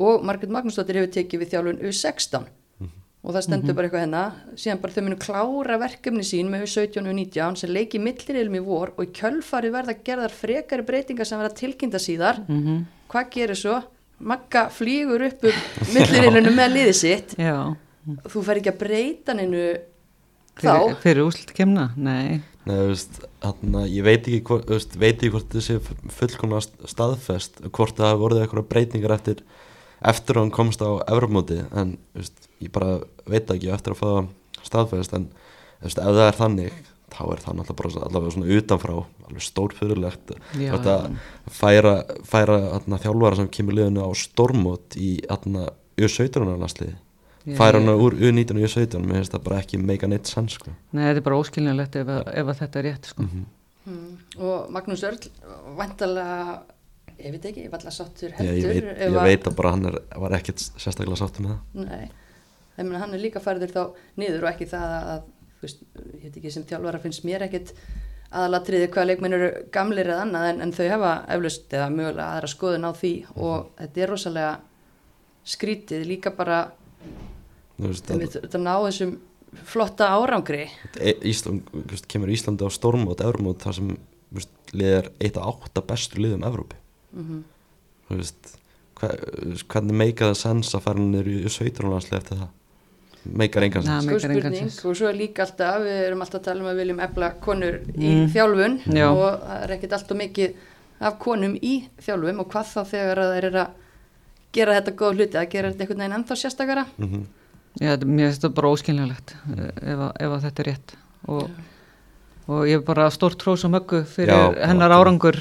[0.00, 2.90] og Margret Magnúsdóttir hefur tekið við þjálfun U16 mm -hmm.
[3.22, 3.76] og það stendur mm -hmm.
[3.76, 4.24] bara eitthvað hérna
[4.56, 8.92] síðan bara þau munu klára verkefni sín með U17 og U19 sem leiki millirilmi vor
[8.96, 12.84] og í kjölfari verða gerðar frekari breytingar sem verða tilkynnta síðar Mhm.
[13.08, 13.82] hvað gerir svo?
[14.20, 15.52] Magga flýgur upp um
[15.94, 17.74] millirilinu með liðið sitt Já,
[18.24, 19.78] þú fer ekki að breyta neinu
[20.60, 25.16] fyrir, þá fyrir úslit kemna, nei Nei, veist, þarna, ég veit ekki, hvort, veist, veit
[25.16, 25.78] ekki hvort þessi
[26.12, 29.40] fullkomna staðfest, hvort það hafi voruð eitthvað breytingar eftir,
[30.02, 34.06] eftir að hann komst á Evropamóti, en veist, ég bara veit ekki eftir að fá
[34.06, 34.30] það
[34.70, 35.26] staðfest, en
[35.82, 36.78] veist, ef það er þannig,
[37.10, 38.96] þá er það náttúrulega bara allavega svona utanfrá,
[39.28, 40.96] alveg stórfyrirlegt, þetta
[41.60, 45.68] færa, færa þarna, þjálfara sem kemur liðinu á stórmót í þarna,
[46.00, 46.94] U17 landsliði,
[47.44, 50.28] Já, færa ég- hana úr U19 og U17, mér finnst það bara ekki meika neitt
[50.28, 50.70] sann, sko.
[50.92, 53.22] Nei, þetta er bara óskiljanlegt ef, að- ef að þetta er rétt sko.
[53.24, 54.16] hmm.
[54.38, 55.18] og Magnús Örl
[55.76, 56.60] vantalega
[57.24, 59.70] ég veit ekki, ég var alltaf sáttur Ég, heldur ég, ég að- veit að bara
[59.74, 61.88] hann er, var ekkert sérstaklega sáttum með það.
[61.88, 62.10] Nei,
[62.78, 63.82] ég meina hann er líka færður þá
[64.22, 65.24] niður og ekki það að,
[65.58, 65.82] þú veist,
[66.14, 67.74] ég veit ekki sem þjálfara finnst mér ekkit
[68.30, 72.50] aðalatriði hvað leikmenn eru gamlir eða annað en, en þau hafa eflaust eða mögulega aðra
[72.52, 74.52] skoðun á því og þetta er rosalega
[75.54, 76.60] skrítið líka bara
[77.80, 79.12] Þú veist, þeim að, þetta ná þessum
[79.66, 80.66] flotta árangri.
[81.26, 81.64] Ísland,
[82.12, 86.20] kemur Íslandi á stórmót, Evrumót þar sem þú veist, lið er eitt af átta bestu
[86.22, 86.76] liðum Evrópi
[87.14, 87.42] mm
[88.10, 88.56] Þú veist,
[88.98, 89.20] hver,
[89.70, 92.48] hvernig meika það sens að fara niður í 17 landsli eftir það?
[93.36, 94.04] Meikar engan Nei, sens.
[94.04, 94.70] Sko meikar spurning.
[94.90, 97.28] og svo er líka alltaf, við erum alltaf að tala um að við viljum efla
[97.44, 98.26] konur í Mm.
[98.34, 99.06] þjálfun Já.
[99.12, 100.54] og það er ekkert alltaf mikið
[101.00, 103.70] af konum í þjálfum og hvað þá þegar að þeir eru að
[104.52, 106.86] gera þetta góð hluti, að gera þetta einhvern veginn ennþá sérstakara.
[106.98, 107.26] Mm
[107.80, 109.34] Já, þetta- mér finnst þetta bara óskiljanlegt
[109.84, 110.96] ef, að- ef að þetta er rétt.
[111.28, 111.50] Og,
[112.48, 115.36] og ég er bara stórt trós og möggu fyrir Já, hennar árangur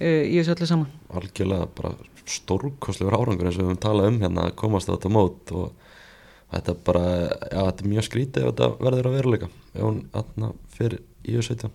[0.00, 0.90] í þessu öllu saman.
[1.14, 5.12] Algjörlega bara stórkostlegur árangur eins og við höfum talað um hérna að komast á þetta
[5.12, 5.72] mót og
[6.54, 7.06] þetta er bara,
[7.50, 9.50] já þetta er mjög skrítið ef þetta verður að veruleika.
[9.74, 11.72] Ef hún aðna fyrir í U17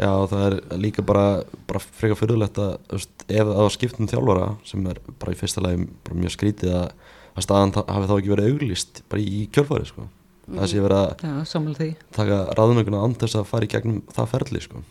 [0.00, 1.24] já það er líka bara,
[1.68, 5.64] bara frekar fyrirlegt að veist, ef það var skiptum þjálfara sem er bara í fyrsta
[5.64, 6.86] lagi bara mjög skrítið að,
[7.34, 10.06] að staðan hafi þá ekki verið auglýst bara í kjölfari sko.
[10.46, 11.84] það sé verið að
[12.16, 14.84] taka ráðunönguna án þess að fara í gegnum það ferli sko.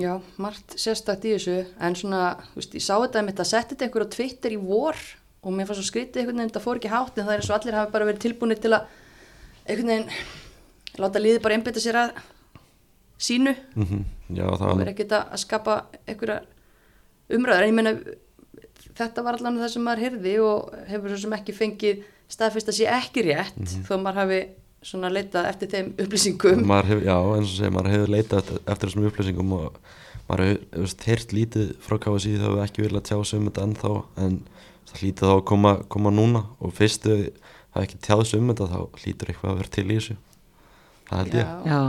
[0.00, 3.86] Já, margt sérstakt í þessu en svona, þú veist, ég sá þetta að setja þetta
[3.86, 4.96] einhver á Twitter í vor
[5.42, 7.50] og mér fannst svo skrítið einhvern veginn, það fór ekki hátt en það er eins
[7.50, 8.86] og allir hafi bara verið tilbúinir til að
[9.66, 12.14] einhvern veginn láta liðið bara einbytta sér að
[13.22, 13.54] sínu.
[13.76, 15.74] Mm já það var er ekkert að skapa
[16.08, 16.38] einhverja
[17.36, 17.62] umræður.
[17.62, 17.92] En ég meina
[18.96, 22.02] þetta var allan það sem maður heyrði og hefur svo sem ekki fengið
[22.32, 24.40] staðfest að sé ekki rétt þó maður hafi
[24.86, 26.62] svona leitað eftir þeim upplýsingum.
[26.68, 29.78] Maður hefur, já, eins og segja, maður hefur leitað eftir, eftir þessum upplýsingum og
[30.28, 33.92] maður hefur, heyrt lítið frá KSI þá hefur ekki viljað tjá sig um þetta ennþá
[34.24, 34.38] en
[34.90, 37.16] það hlýtur þá að koma, koma núna og fyrst þau
[37.72, 40.18] hafa ekki tjáð sig um þetta þá hlýtur eitthvað að vera til í þessu.
[41.08, 41.54] Það held ég.
[41.70, 41.80] Já,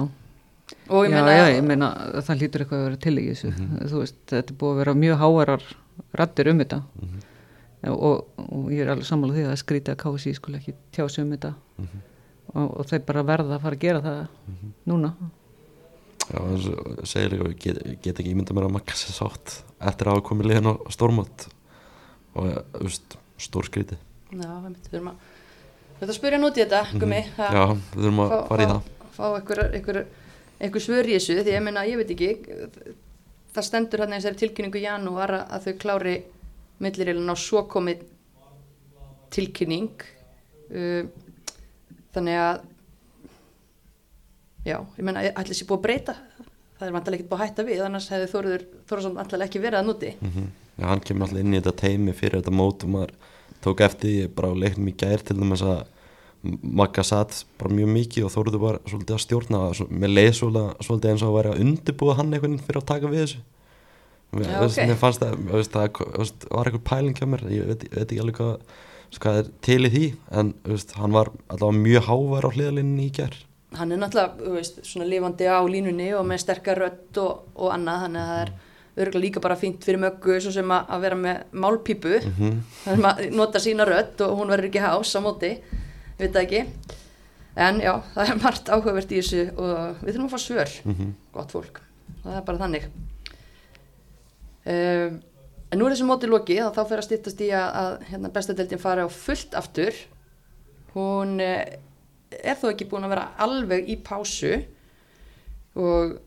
[0.87, 3.53] og ég já, meina, já, ég meina það hlýtur eitthvað að vera til í þessu.
[3.81, 5.69] Þú veist, þetta er búið að vera mjög háarar
[6.21, 6.81] rattir um þetta.
[7.83, 11.03] Og, og ég er alveg sammála því að það skrítið að KSI skulle ekki tjá
[11.11, 11.49] sig um þetta
[12.53, 14.21] og, og þeir bara verða að fara að gera það
[14.89, 15.13] núna.
[16.23, 19.57] Já, og segja líka, ég get, ég get ekki ímynda mér að makka sér sátt
[19.83, 21.47] eftir að hafa komið liðin á stórmátt
[22.39, 22.45] og,
[22.77, 23.99] þú veist, stór skrítið
[24.31, 25.25] já, einmitt, við erum að
[25.93, 27.21] við erum að spyrja nút í þetta, gummi.
[27.27, 27.57] Mhm.
[27.57, 28.91] já, við þurfum að fara í það.
[29.17, 29.99] fá einhver, einhver,
[30.59, 32.31] einhver svör í þessu því ég meina, ég veit ekki
[33.53, 36.15] það stendur hann þessari tilkynningu í janúar að, að þau klári
[36.83, 38.07] millirilin á svo komið
[39.33, 40.07] tilkynning.
[40.73, 41.05] Uh,
[42.15, 42.63] þannig að
[44.63, 46.17] já, ég meina, ætli sér búið að breyta?
[46.79, 49.79] Það er vantilega ekkert búið að hætta við annars hefði Þóruður Þóruðsson vantilega ekki verið
[49.81, 52.89] að núti mm Já, hann kemur alltaf inn í þetta teimi fyrir þetta mót og
[52.95, 53.11] maður
[53.61, 55.83] tók eftir bara á leiknum í gær til dæmis að
[56.43, 61.21] Magga satt bara mjög mikið og Þóruður var svolítið að stjórna mér leið svolítið, eins
[61.23, 63.43] og að væri að undirbúa hann einhvern fyrir að taka við þessu
[64.33, 64.87] Já, veist, ok.
[64.89, 68.39] mér fannst það, veist, það var eitthvað pæling hjá mér ég veit, veit ekki alveg
[68.41, 68.57] hvað,
[69.19, 70.03] hvað er til í því
[70.41, 73.35] en veist, hann var allavega mjög hávær á hliðalinni í gær
[73.77, 78.03] hann er náttúrulega veist, svona lifandi á línunni og með sterkar rödd og, og annað
[78.07, 78.53] þannig að það er
[79.03, 82.59] örgulega líka bara fínt fyrir möggu svo sem að, að vera með málpípu Mhm.
[82.83, 85.49] þannig að nota sína rödd og hún verður ekki hás á móti,
[86.19, 86.61] við það ekki
[87.55, 91.09] en já, það er margt áhugavert í þessu og við þurfum að fá svör Mhm.
[91.33, 91.81] gott fólk,
[92.23, 92.85] það er bara þannig
[94.65, 95.21] um,
[95.73, 98.81] en nú er þessu móti lokið þá fer að stýttast í að, að hérna, bestadeldin
[98.81, 99.97] fari á fullt aftur.
[100.93, 101.79] Hún eh,
[102.37, 104.53] er þó ekki búin að vera alveg í pásu
[105.73, 106.19] og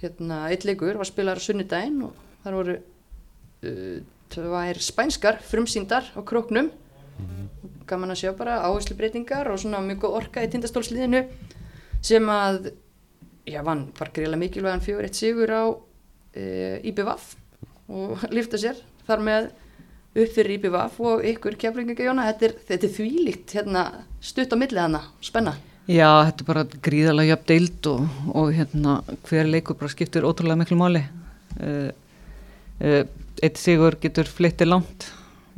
[0.00, 3.98] hérna, eitt leikur var spilaður á sunnudaginn og þar voru uh,
[4.32, 6.70] tvær spænskar frumsýndar á króknum.
[7.88, 11.26] Gaman að sjá bara áherslu breytingar og svona mjög orka í tindastólsliðinu
[12.04, 12.72] sem að
[13.46, 15.62] já, vann var greiðlega mikilvægan fjögur eitt sigur á
[16.36, 17.28] uh, IBVF
[17.94, 19.52] og lifta sér þar með
[20.14, 23.84] upp fyrir IBVF og ykkur keflinginga Jóna, þetta þetta er þvílíkt hérna,
[24.22, 28.94] stutt á millið hana, spenna Já, þetta er bara gríðarlega jöfn deild og, og hérna
[29.26, 31.02] hver leikur bara skiptir ótrúlega miklu máli.
[31.58, 31.90] Uh,
[32.80, 33.02] uh,
[33.44, 35.10] eitt sigur getur flyttið langt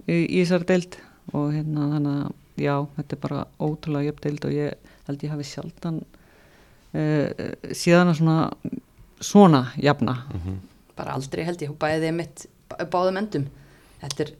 [0.02, 0.98] í, í þessari deild
[1.30, 5.34] og hérna þannig að já, þetta er bara ótrúlega jöfn deild og ég held ég
[5.36, 8.36] hafi sjaldan uh, síðan að svona
[9.20, 10.16] svona jafna.
[10.35, 10.59] Mhm.
[10.96, 12.46] bara aldrei held ég, hún bæði mitt
[12.90, 13.46] báðum endum
[14.00, 14.31] þetta er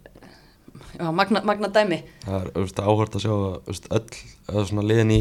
[0.97, 4.07] já, magna, magna dæmi Það er veist, áhört að sjá að veist, öll
[4.49, 5.21] eða svona liðin í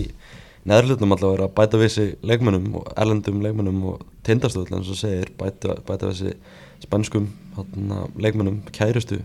[0.65, 4.99] neðrlutum allavega er að bæta við þessi leikmönnum og erlendum leikmönnum og tindastöðl eins og
[4.99, 9.19] segir bæta, bæta við þessi spænskum hana, leikmönnum kærustu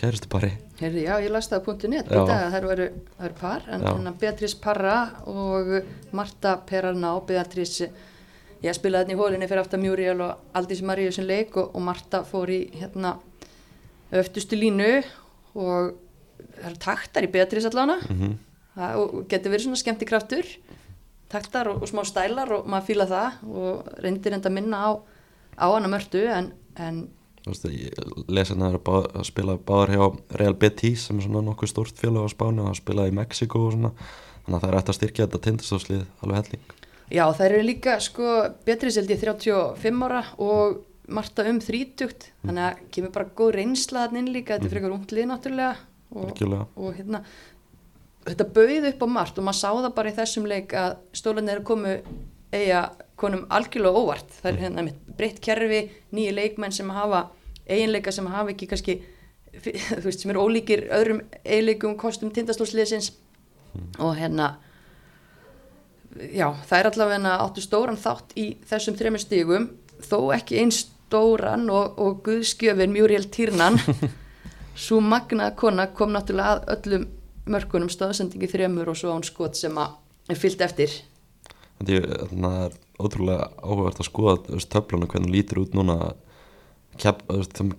[0.00, 1.62] kærustu pari Heyrði, já, ég las það á
[2.08, 2.20] Já.
[2.54, 2.86] það eru,
[3.36, 4.94] par en, en Beatrice Parra
[5.28, 5.74] og
[6.16, 7.90] Marta Perarná Beatrice
[8.64, 11.84] ég spilaði hérna í hólinni fyrir aftan Muriel og Aldís Maríu sem leik og, og
[11.84, 13.16] Marta fór í hérna
[14.20, 15.00] öftustu línu
[15.54, 15.92] og
[16.60, 18.34] það eru taktar í Beatrice allána mm -hmm.
[18.76, 20.46] það og getur verið svona skemmti kraftur
[21.28, 24.90] taktar og, og smá stælar og maður fíla það og reyndir enda að minna á,
[25.56, 27.08] á hana mörtu en, en
[27.40, 31.24] Þú veist, ég lesa hérna að, bá, að spila báðar hjá Real Betis sem er
[31.24, 33.90] svona nokkuð stórt félag á Spáni og að spila í Mexiko og svona.
[34.44, 36.79] Þannig að það er eftir að styrkja þetta tindastofslið alveg helling
[37.10, 38.34] Já, það eru líka sko
[38.66, 42.12] betri seldi 35 ára og Marta um 30
[42.44, 45.72] þannig að kemur bara góð reynsla þannig inn líka, þetta er frekar unglið náttúrulega
[46.14, 46.42] og,
[46.78, 47.24] og hérna
[48.28, 51.58] þetta bauð upp á margt og maður sá það bara í þessum leik að stólanir
[51.58, 51.96] eru komu
[52.50, 52.84] eiga
[53.20, 54.30] konum algjörlega óvart.
[54.40, 55.80] Það er hérna mitt breytt kerfi
[56.14, 57.28] nýju leikmenn sem hafa
[57.70, 58.98] eiginleika sem hafa ekki kannski
[59.62, 63.12] þú veist, sem eru ólíkir öðrum eiginleikum kostum tindastólsliðsins
[63.98, 64.54] og hérna
[66.18, 69.68] já, það er allavega áttu stóran þátt í þessum þremur stigum
[70.02, 73.78] þó ekki einn stóran og, og guðskjöfin Muriel Tírnan
[74.74, 77.08] svo magnaða kona kom náttúrulega að öllum
[77.50, 79.96] mörkunum stöðsendingi þremur og svo án skot sem að
[80.30, 80.92] er fyllt eftir.
[81.80, 85.96] Þannig að það er ótrúlega áhugavert að skoða þú veist, töfluna hvernig lítur út núna.
[87.00, 87.22] Kef,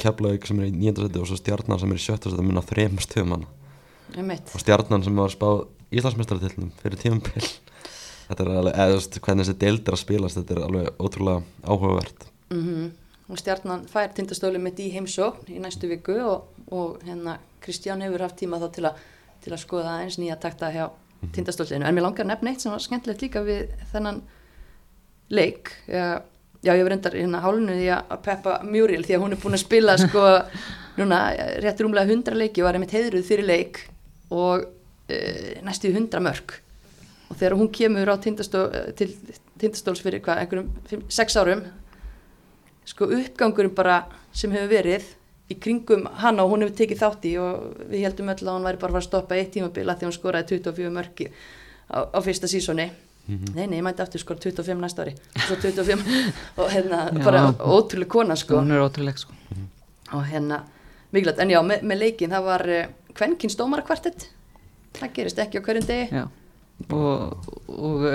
[0.01, 2.57] keflaug sem er í nýjönda seti og svo stjarnan sem er í sjötta seti mun
[2.57, 5.59] á þrejum stöðum hann og stjarnan sem var spáð
[5.91, 7.49] Íslandsmeistaratillum fyrir tímabil
[8.31, 11.05] þetta er alveg, eða þú veist, hvernig þessi deild er að spilast þetta er alveg
[11.05, 12.27] ótrúlega áhugavert.
[12.51, 12.89] Mm
[13.31, 18.25] og stjarnan fær tindastóli mitt í heimsókn í næstu viku og, og hérna Kristján hefur
[18.25, 18.91] haft tíma þá til, a,
[19.43, 20.89] til að skoða eins nýja takta hjá
[21.35, 21.85] tindastólinu.
[21.85, 24.19] En mér langar að nefna eitt sem var skemmtilegt líka við þennan
[25.31, 25.71] leik.
[25.87, 26.19] Já,
[26.65, 29.57] já ég var reyndar hérna hálunu því að peppa Muriel því að hún er búin
[29.59, 30.25] að spila sko
[30.97, 31.21] núna
[31.63, 33.85] rétt rúmlega 100 leiki og var einmitt heiðruð fyrir leik
[34.33, 36.57] og uh, næstu 100 mörg
[37.31, 38.67] og þegar hún kemur á tindastól,
[38.99, 39.13] til
[39.61, 41.63] tindastóls fyrir hvað, einhverjum 6 árum
[42.91, 44.03] sko uppgangurinn bara
[44.35, 45.07] sem hefur verið
[45.51, 48.67] í kringum hana og hún hefur tekið þátt í og við heldum öll að hún
[48.67, 51.31] væri bara að stoppa eitt tímabila því hún skoraði 24 mörki
[51.91, 52.89] á, á fyrsta sísoni.
[53.31, 55.13] Nei, nei, ég mæti aftur skora 25 næsta ári.
[55.37, 56.01] Og svo 25
[56.59, 57.23] og hérna Já.
[57.23, 58.57] bara ótrúlega kona sko.
[58.59, 59.35] Hún er ótrúleg sko.
[60.11, 60.63] og hérna,
[61.13, 64.25] mikilvægt, en já, með, með leikin það var uh, kvenkins dómarakvartett.
[64.97, 66.07] Það gerist ekki á hverjum degi.
[66.11, 66.25] Já.
[66.89, 68.05] Og, og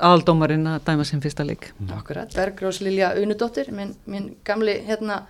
[0.00, 1.70] aðaldómarinn að dæma sem fyrsta leik.
[1.96, 5.22] Akkurat, Bergrós Lilja Unudóttir minn, minn gamli, hérna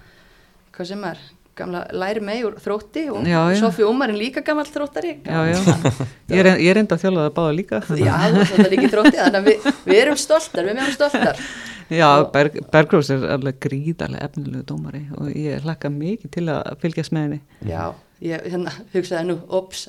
[0.76, 1.20] hvað sem er,
[1.60, 3.58] gamla læri mei úr þrótti og Já, já.
[3.60, 5.58] Sofí Ómarinn líka gammal þróttari Já, já.
[6.32, 7.80] Ég er, ég er enda að þjóla það báða líka.
[7.98, 11.42] Já, þetta er ekki þrótti þannig að við, við erum stoltar, við erum stoltar
[11.90, 17.10] Já, Berg, Bergrós er alveg gríðarlega efnilegu dómari og ég hlakka mikið til að fylgjast
[17.16, 17.40] með henni.
[17.66, 17.82] Já,
[18.20, 19.86] ég hérna, hugsaði nú, ops,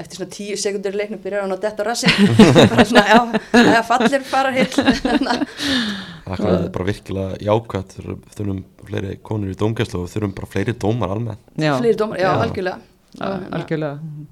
[0.00, 2.12] eftir svona tíu sekundur í leiknum byrjar hann á detta rassin
[2.72, 3.18] bara svona, já,
[3.52, 4.72] það fallir bara hill
[6.28, 10.74] Það er bara virkilega jákvæmt þurfum, þurfum fleiri konur í dómgæslu og þurfum bara fleiri
[10.76, 11.40] dómar almennt.
[11.56, 12.42] Fleiri dómar, já, Já.
[12.44, 12.80] algjörlega.
[13.18, 14.26] Ja, hérna, algjörlega.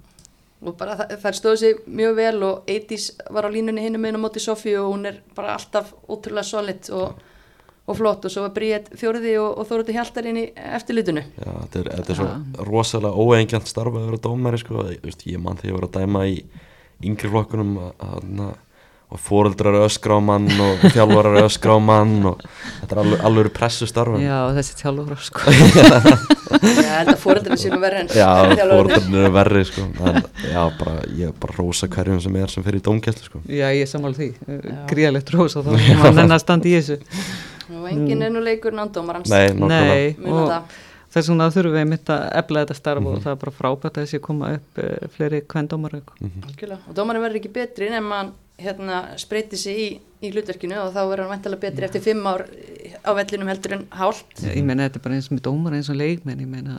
[0.66, 4.18] og bara það, þær stóðu sig mjög vel og Eidís var á línunni hinum meginn
[4.20, 7.20] á móti Sofíu og hún er bara alltaf ótrúlega solid og,
[7.87, 10.44] og flott og svo var Bríett fjóriði og, og Þóruði Hjaltarinn í
[10.79, 14.83] eftirlutinu Já, þetta er, þetta er svo rosalega óengjant starf að vera dómari sko.
[14.90, 16.38] Þú veist, ég mann þegar ég var að dæma í
[17.07, 18.55] yngri flokkunum að, að,
[19.07, 22.42] og fóreldrar öskra á mann og þjálfarar öskra á mann og
[22.81, 25.55] þetta er alveg, alveg pressu starf Já, þessi þjálfur sko.
[26.66, 28.31] ég held að fóreldrarnir séu nú verri en Já,
[28.66, 29.87] fóreldrarnir er verri sko.
[30.11, 33.44] en já, bara, ég er bara rosa hverjum sem er sem fyrir í dómkjæslu sko.
[33.46, 34.33] Já, ég er sammála því
[34.90, 36.99] Gríðalegt rosa þá var henn að standa í þessu
[37.70, 40.59] og enginn er nú leikur nándómarans Nei, nákvæmlega.
[40.61, 43.07] Og þess vegna þurfum við mitt að efla þetta starf Mhm.
[43.07, 46.79] og það er bara frábært að þessi koma upp uh, fleiri kvendómar Algjörlega.
[46.88, 51.00] og dómarinn verður ekki betri nema hann hérna, spreyti sig í, í hlutverkinu og þá
[51.11, 52.46] verður hann væntalega betri eftir fimm ár
[53.05, 54.33] á vellinum heldur en hálft.
[54.42, 56.40] Ég meina þetta er bara eins með dómar eins og leikmenn.
[56.40, 56.79] Ég meina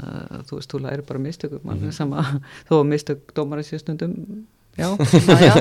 [0.49, 1.91] þú veist, þú læri bara mistökum mm -hmm.
[1.93, 4.45] sama, þó að mistök dómar í stundum
[4.77, 4.87] já,
[5.47, 5.53] Já,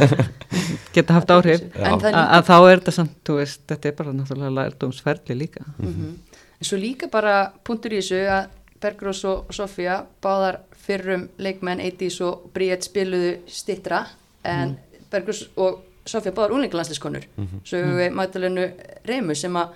[0.93, 1.61] geta haft áhrif.
[1.77, 5.65] að þá er þetta samt, þú veist, þetta er bara náttúrulega lærdómsferli líka.
[5.79, 6.15] Mm
[6.61, 12.19] en svo líka bara punktur í þessu að Bergrós og Sofía báðar fyrrum leikmenn Eidís
[12.25, 14.05] og Bríett spiluðu stittra
[14.45, 14.77] en
[15.13, 17.61] Bergrós og Sofía báðar úlinglandsliskonur mm -hmm.
[17.65, 18.71] svo hefur við Magdalenu
[19.05, 19.69] Reymu sem að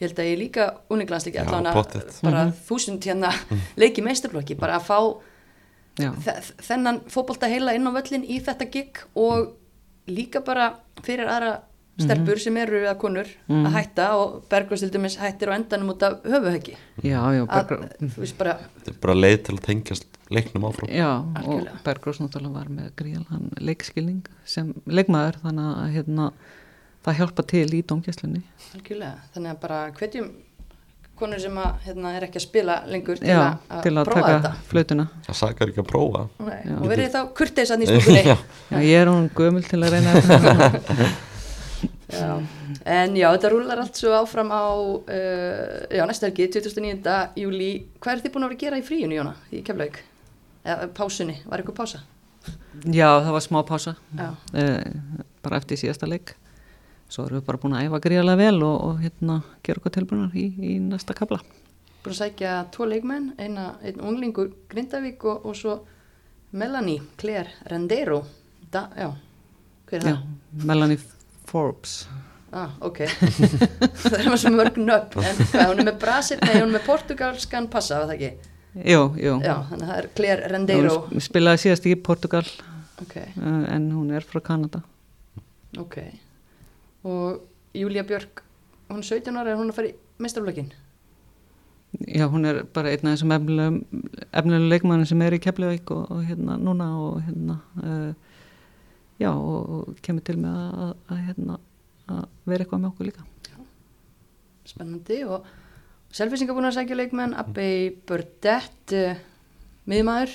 [0.00, 3.32] ég held að ég líka úlinglandsleiki Já, allan að bara þúsund hérna
[3.76, 5.16] leiki meistarblokki bara að fá
[5.98, 9.54] þennan fótbolta heila inn á völlin í þetta gig og
[10.10, 11.60] líka bara fyrir aðra
[12.02, 16.02] stelpur sem eru að konur að hætta og Bergrós til dæmis hættir á endanum út
[16.02, 16.74] af höfuheggi
[18.18, 20.90] veist bara Þetta er bara leið til að tengjast leiknum áfram.
[20.90, 21.68] Já og.
[21.84, 26.26] Bergrós náttúrulega var með gríðalhan leikskilning sem leikmaður þannig að hérna,
[27.04, 27.84] það hjálpa til í
[28.74, 30.30] algjörlega, þannig að bara hvetjum
[31.18, 34.22] konur sem að hérna, er ekki að spila lengur til, já, að, til að prófa
[34.22, 34.52] taka þetta.
[34.70, 36.24] flautuna Það sakar ekki að prófa.
[36.48, 38.36] Nei, og verið þá kurteisann í stúkunni.
[38.82, 41.12] Ég er hún gömul til að reyna þetta
[42.14, 42.30] Já,
[42.86, 45.00] en já, þetta rúlar allt svo áfram á uh,
[45.90, 47.14] já, næsta helgi, 2009.
[47.40, 49.98] júli hvað er þið búin að vera að gera í fríinu, Jóna, í Keflavík?
[50.64, 52.02] Eða pásunni, var eitthvað pása?
[52.84, 53.96] já, það var smá pása.
[54.14, 56.36] Já, uh, bara eftir síðasta leik
[57.14, 60.34] svo erum við bara búin að æfa gríðarlega vel og, og hérna gera okkur tilbúinar
[60.34, 61.40] í, í næsta kabla
[62.04, 65.78] búin að sækja tvo leikmenn, eina, einn unglingur Grindavík og, og svo
[66.54, 68.20] Melanie Claire Rendero
[68.74, 69.08] da, já,
[69.88, 70.66] hver er já, það?
[70.68, 71.00] Melanie
[71.48, 71.94] Forbes.
[72.54, 73.00] Ah, ok,
[74.02, 76.74] það er maður svo mörg nöfn, en hvað, hún er með Brasil, nei, hún er
[76.76, 78.50] með portugalskan passa, var það ekki?
[78.92, 79.38] jú, jú.
[79.42, 82.44] Já, þannig að það er Claire Rendero, hún spilaði síðast í Portugal
[83.02, 84.84] ok, uh, en hún er frá Kanada.
[85.82, 85.98] Ok,
[87.04, 87.44] og
[87.76, 88.42] Júlia Björk,
[88.88, 90.72] hún er 17 ára, er hún að fara í mestraflökin?
[92.00, 96.24] já, hún er bara einn af þessum efnilegum leikmannin sem er í Keflavík og, og
[96.26, 98.14] hérna núna og hérna uh,
[99.20, 101.58] já, og, og kemur til með að, að, að hérna
[102.14, 103.28] að vera eitthvað með okkur líka.
[104.68, 105.46] Spennandi og
[106.14, 109.22] Selfisingar búin að sækja leikmenn Abbey Burdett uh,
[109.90, 110.34] miðmaður,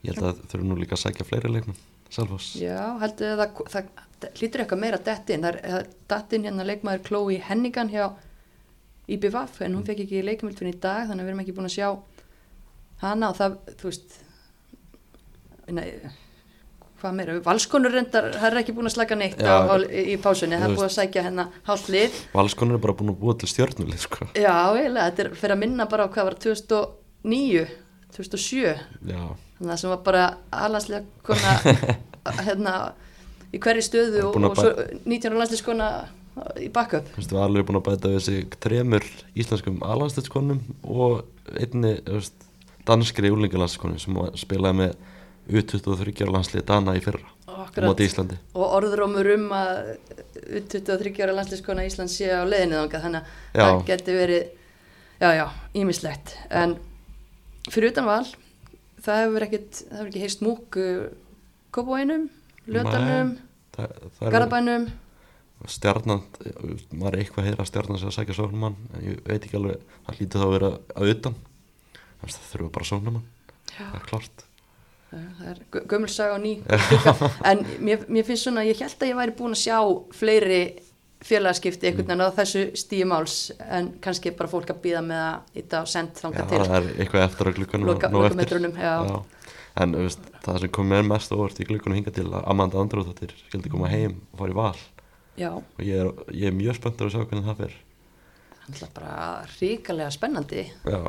[0.00, 1.76] Ég held að þurfum nú líka að sækja fleiri leiknum
[2.10, 2.54] Selfoss.
[2.58, 6.44] Já, heldur það, það, það hlýtur eitthvað meira dett inn, það er- það dett inn
[6.48, 8.08] hérna leikmaður Chloe Hennigan hjá
[9.10, 11.70] IBVF, en hún fekk ekki leikmöld fyrir í dag, þannig að við erum ekki búin
[11.70, 11.88] að sjá
[13.02, 14.18] hana og það, þú veist
[15.70, 15.86] nei,
[17.00, 20.58] hvað meira, valskonur reyndar, það er ekki búin að slaka neitt Já, á, í pásunni,
[20.60, 22.18] það er búin að sækja hérna hálft lið.
[22.36, 24.28] Valskonur er bara búin að búa til stjörnulið sko.
[24.36, 27.64] Já, eiginlega, þetta er fyrir að minna bara á hvað var 2009,
[28.14, 28.60] 2007
[29.10, 29.22] Já,
[29.58, 31.56] þannig að sem var bara alanslega kona
[32.50, 32.74] hérna
[33.50, 34.72] í hverju stöðu og, og svo
[35.04, 35.90] 19 landslis kona
[36.60, 37.08] í backup.
[37.14, 41.24] Þú veist, við alveg búin að bæta við sig tremur íslenskum alanstöðskonum og
[41.58, 42.46] einni veist,
[42.88, 44.96] danskri úlingalandskonum sem spilaði með
[45.50, 47.88] U23 landslið Dana í fyrra Akkurat.
[47.88, 48.38] móti Íslandi.
[48.54, 49.96] Og orðrómur um að
[50.70, 52.46] 23 ára landsliskona Íslands sé á
[52.84, 54.44] þangað þannig að það geti verið
[55.20, 55.46] já, já,
[55.82, 56.76] ímislegt en
[57.70, 58.24] fyrir utan val
[59.02, 59.46] það hefur
[59.90, 60.78] hefur ekki heist múk
[61.70, 62.39] Kópavóinum, Lötanum
[62.76, 64.88] er Garabænum
[65.68, 66.22] stjarnan
[67.02, 70.20] var eitthvað að heyra stjarnan sem að sækja sóknumann en ég veit ekki alveg, það
[70.20, 71.34] lítið þá að vera að utan.
[72.20, 73.26] Þú veist, það þurfa bara sóknumann
[73.76, 74.44] það er klart
[75.10, 76.52] það er gö- gömul saga og ný
[77.50, 79.78] en mér, mér finnst svona, ég held að ég væri búin að sjá
[80.16, 80.60] fleiri
[81.20, 83.34] félagaskipti einhvern veginn á þessu stíumáls
[83.68, 86.60] en kannski bara fólk að býða með að þetta á send Já, þangað til.
[86.64, 88.38] það er eitthvað eftir á glukkanum Loka- nóg eftir.
[88.38, 88.94] lokametrunum, já.
[89.84, 93.34] En veist, það sem kom mér mest óvart í glukkanum hinga til að Amanda Andróðdóttir
[93.46, 94.78] skildi koma heim og fara í val.
[95.40, 97.76] Já, og ég er, ég er mjög spenntur að sjá hvernig það fer.
[98.70, 99.14] Það er bara
[99.58, 100.64] ríkalega spennandi.
[100.86, 101.00] Já,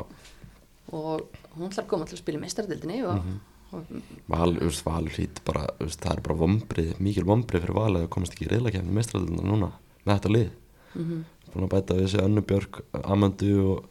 [0.92, 3.40] og hún ætlar að koma til að spila í meistardildinni og, Mhm.
[3.72, 3.84] og
[4.28, 8.02] val, veist, val hlýt bara, veist, það er bara vombrið, mikil vombrið fyrir val að
[8.06, 9.72] það komast ekki í reyðlakefni mestræðuna núna
[10.06, 10.50] með þetta lið.
[10.94, 13.84] Mm búin að bæta við þessi Önnubjörg, Amandu og,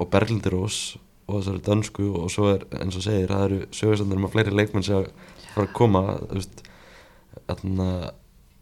[0.00, 0.96] og Berglindi Rós
[1.30, 4.86] og þessari dönsku og svo er eins og segir, það eru sögurstandur með fleiri leikmenn
[4.86, 5.10] sem að
[5.54, 6.62] fara að koma veist,
[7.48, 7.88] hana,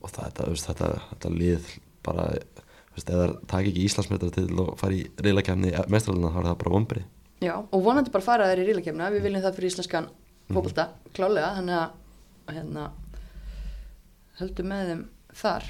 [0.03, 1.71] og það, þetta, veist, þetta, þetta lið
[2.07, 2.27] bara,
[2.95, 6.75] veist, eða takk ekki Íslandsmetar til og fara í reylakefni mestralina, þá er það bara
[6.77, 7.07] vombrið
[7.39, 10.09] Já, og vonandi bara fara þær í rílakefna, við viljum það fyrir íslenskan
[10.49, 12.87] fókbalta, klálega, þannig að hérna,
[14.41, 15.05] höldum með þeim
[15.39, 15.69] þar.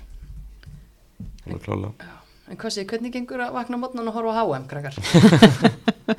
[1.45, 2.15] alveg klálega
[2.49, 4.97] En hvað sé, hvernig gengur að vakna mótnan og horfa á HM, krakkar?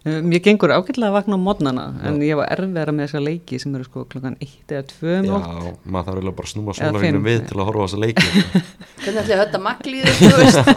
[0.00, 3.74] Mér gengur ágætlega að vakna á modnana en ég var erfiðara með þessa leiki sem
[3.76, 5.26] eru sko klokkan 1 eða 2 um.
[5.28, 7.18] Já, maður þarf eiginlega bara að snúma fimm.
[7.26, 8.24] við til að horfa á þessa leiki
[9.02, 10.72] Hvernig ætli að hötta maglíðu, þú veist?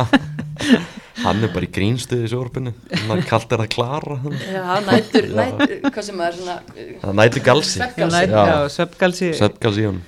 [1.24, 2.74] Hann er bara í grínstuði í sjórbinu
[3.06, 4.36] Hann er kallt er að klara hann.
[4.44, 6.58] Já, nætur, nætur, hvað sem maður svona,
[7.06, 7.78] Það næti galsi
[8.74, 9.32] svefngalsi.
[9.40, 10.04] Sveppgalsi í hann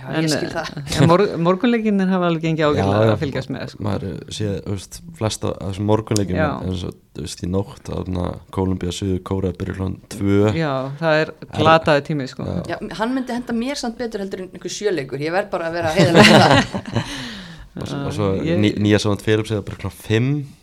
[0.00, 1.06] Já, en, ég skil eh, það.
[1.10, 3.72] Mor morgunleikinir hafa alveg gengið ágjörlega að fylgjast með.
[3.72, 3.84] Sko.
[3.84, 8.28] Maður sé, þú veist, flesta af þessum morgunleikinir, eins og, þú veist, í nótt aðna
[8.56, 10.38] Kolumbíu að suðu kóra byrju hlun 2.
[10.56, 10.72] Já,
[11.02, 12.48] það er glataði tímið, sko.
[12.48, 12.62] Já.
[12.72, 15.76] Já, hann myndi henda mér samt betur heldur en einhver sjöleikur, ég verð bara að
[15.80, 17.12] vera heiðilega það.
[18.06, 18.56] og svo ég...
[18.58, 20.59] ný, nýja samt fyrir upp segja byrju hlun 5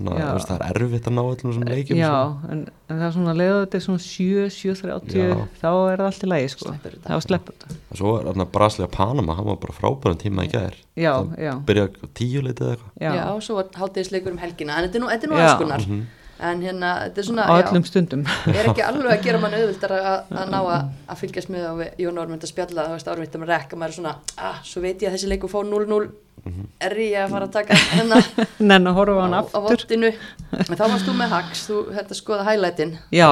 [0.00, 2.12] Svona, veist, það er erfitt að ná öllum sem leikjum já,
[2.48, 6.04] en, en það er svona leiðu þetta er svona 7, 7, 30 þá er það
[6.06, 6.74] allt í lægi sko.
[7.04, 7.76] þá sleppur þetta.
[7.90, 12.10] Og svo er þarna Brasilia Panama það var bara frábæðan tíma í gæðir það byrjaði
[12.22, 12.96] tíu litið eða eitthvað.
[13.04, 15.92] Já, og svo var haldið í sleikur um helgina en þetta er nú aðskunnar mm
[15.92, 16.08] -hmm.
[16.40, 18.22] En hérna, þetta er svona, á öllum stundum.
[18.48, 20.08] Ég er ekki alveg að gera mann auðvildar að,
[20.40, 23.36] að ná að, að fylgjast með og við Jón Ormund að spjalla það veist árvitt
[23.36, 26.08] um rekk og maður er svona ah, svo veit ég að þessi leikur fá 0-0
[26.80, 28.28] er ég að fara að taka hennar
[28.64, 29.66] Nenn að horfa á hann á, á aftur.
[29.66, 30.10] vottinu.
[30.56, 33.28] En þá varst þú með Hax, þú hætti að skoða highlightin Já,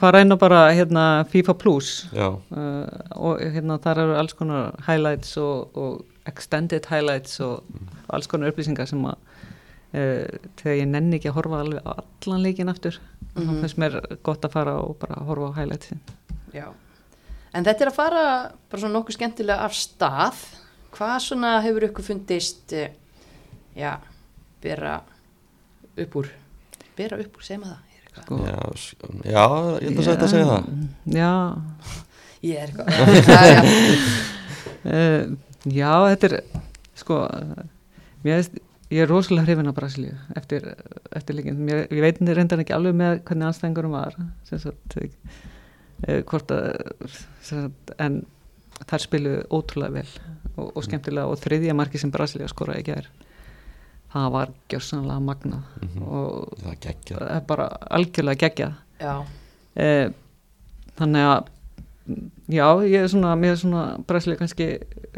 [0.00, 1.92] fara inn og bara hérna, FIFA Plus.
[2.10, 7.62] Já, uh, og hérna þar eru alls konar highlights og, og extended highlights og
[8.10, 9.18] alls konar upplýsingar sem að
[9.90, 11.60] þegar ég nenni ekki að horfa
[11.96, 13.00] allan leikin aftur
[13.34, 16.00] þá finnst mér gott að fara og bara horfa á highlightsin
[16.54, 16.66] Já.
[17.54, 18.22] en þetta er að fara
[18.70, 20.40] bara svona nokkuð skemmtilega af stað.
[20.94, 22.90] Hvað svona hefur ykkur fundist eh,
[23.78, 23.92] já,
[24.62, 24.96] bera
[25.94, 26.30] upp úr?
[26.98, 27.86] Bera upp úr, segir maður það er
[28.20, 28.38] Sko.
[28.42, 28.58] já,
[29.30, 29.44] já,
[29.78, 30.64] ég ætla að segja þetta að segja það.
[31.14, 31.32] Já,
[32.50, 32.86] ég er eitthvað.
[34.80, 35.36] Uh,
[35.68, 36.34] já, þetta er
[36.96, 37.16] sko
[38.24, 38.54] mér veist,
[38.90, 40.66] ég er rosalega hrifin af Brasilíu eftir,
[41.14, 44.16] eftir líkin mér, ég veit reyndan ekki alveg með hvernig anstæðingurum var
[44.48, 44.96] sem sagt,
[46.08, 46.68] uh, hvort að
[47.42, 48.20] sem sagt, en
[48.90, 50.08] þær spilu ótrúlega vel
[50.56, 51.28] og, og skemmtilega.
[51.28, 53.10] Og þriðja marki sem Brasilíu skoraði ekki er
[54.10, 56.02] það var gjörsanlega magnað Mhm.
[56.02, 56.78] og Það er
[57.36, 58.74] er bara algjörlega geggjað.
[59.00, 59.14] Já.
[59.76, 60.10] Eh,
[60.98, 61.50] þannig að
[62.50, 64.66] já, ég er svona, mér er svona Brasilia kannski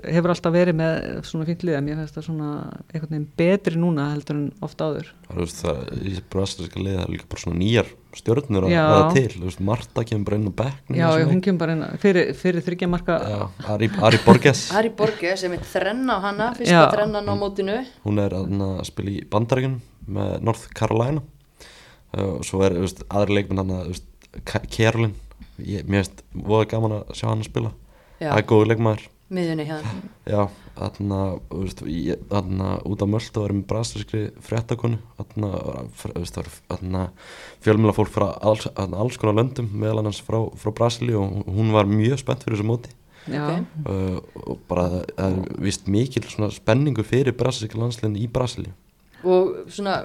[0.02, 0.94] hefur alltaf verið með
[1.28, 2.50] svona fínt liða, mér finnst það svona
[2.92, 5.10] einhvern veginn betri núna heldur en ofta áður.
[5.28, 9.12] Það er, það, í brasilíska liði það er líka bara svona nýjar stjörnur að verða
[9.16, 12.32] til, þú veist, Marta kemur bara inn á bekknum já, hún kemur bara inn fyrir,
[12.36, 13.18] fyrir þryggja marka.
[13.24, 13.40] Já,
[13.72, 14.64] Ari, Ari Borges.
[14.76, 17.78] Harry Borges sem er þrenna á hana fyrsta þrennan á mótinu.
[18.04, 19.80] Hún er þarna að spila í bandaríkunum
[20.12, 21.24] með North Carolina.
[22.12, 24.08] Uh, og svo er, þú veist, aðri leikminn hann að, þú veist,
[24.72, 25.14] Kerlin
[25.66, 27.72] ég, mér finnst voða gaman að sjá hann að spila
[28.22, 29.08] það er góður leikmaður.
[29.32, 29.92] Miðunni hérna
[30.32, 30.42] Já,
[30.76, 34.98] þarna, þú veist, ég- þarna út á möldu var með brasilískri fréttakonu.
[36.68, 37.04] Þarna,
[37.64, 41.88] fjölmjöla fólk frá alls, alls konar löndum meðal annars frá, frá Brasilíu og hún var
[41.90, 42.92] mjög spennt fyrir þessu móti.
[43.30, 43.66] Já, Ok.
[43.86, 44.18] uh,
[44.50, 48.72] og bara það, er vist mikil svona spenningu fyrir brasilíska landsliðin í Brasilíu
[49.24, 49.96] og svona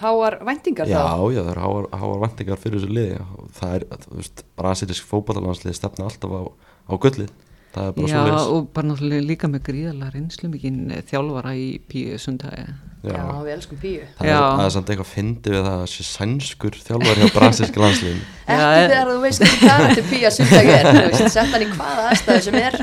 [0.00, 1.24] háar væntingar Já, þá?
[1.34, 3.18] já, það eru háar, háar vantingar fyrir þessu liði.
[3.38, 6.42] Og það er, þú veist, brasilísk fótballalandsliði stefna alltaf á,
[6.90, 7.30] á gullið.
[7.76, 10.76] Það er bara já svo og bara náttúrulega líka með gríðalega reynslu mikið
[11.10, 12.62] þjálfara í píu sundagi
[13.04, 14.06] já, Já, við elskum píu.
[14.16, 14.38] Það er, Já.
[14.64, 18.70] er samt eitthvað fyndið við það að sé sænskur þjálfar hjá brasilíska landsliðin ekki Já,
[18.80, 21.70] e- þegar þú veist hvernig karakter píu að sundlega er þú veist, sett hann í
[21.74, 22.80] hvaða aðstæðu sem er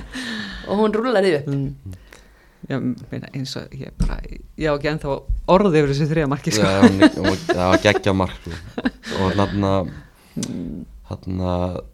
[0.68, 1.34] og hún rúlar því
[2.70, 2.96] mm.
[2.98, 5.18] já, meina, eins og ég bara ég á ekki ennþá
[5.54, 6.64] orðið yfir þessu þriða marki sko.
[6.64, 7.10] Já,
[7.48, 8.86] það var geggja mark sko.
[9.24, 9.74] og þarna
[11.10, 11.50] þarna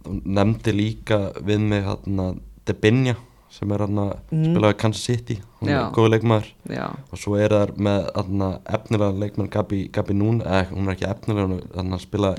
[0.05, 2.27] hún nefndi líka við mig þarna
[2.69, 3.15] Debinja
[3.49, 4.43] sem er þarna Mm.
[4.53, 5.79] spilaði Kansas City hún Já.
[5.87, 10.41] er góð leikmaður já, og svo er það með þarna efnilega leikmann Gabi, Gabi Nún
[10.45, 12.31] eða hún er ekki efnilega, hún er þarna að spila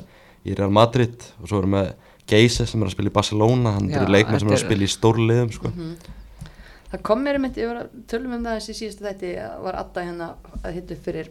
[0.46, 1.90] í Real Madrid og svo er með
[2.30, 4.86] Geise sem er að spila í Barcelona hann Já, er leikmann sem er að spila
[4.86, 5.72] í stórliðum sko.
[6.90, 9.78] Það kom mér um þetta, ég var að tölum um það þessi síðustu þetta, var
[9.80, 11.30] Adda hérna að hitta upp fyrir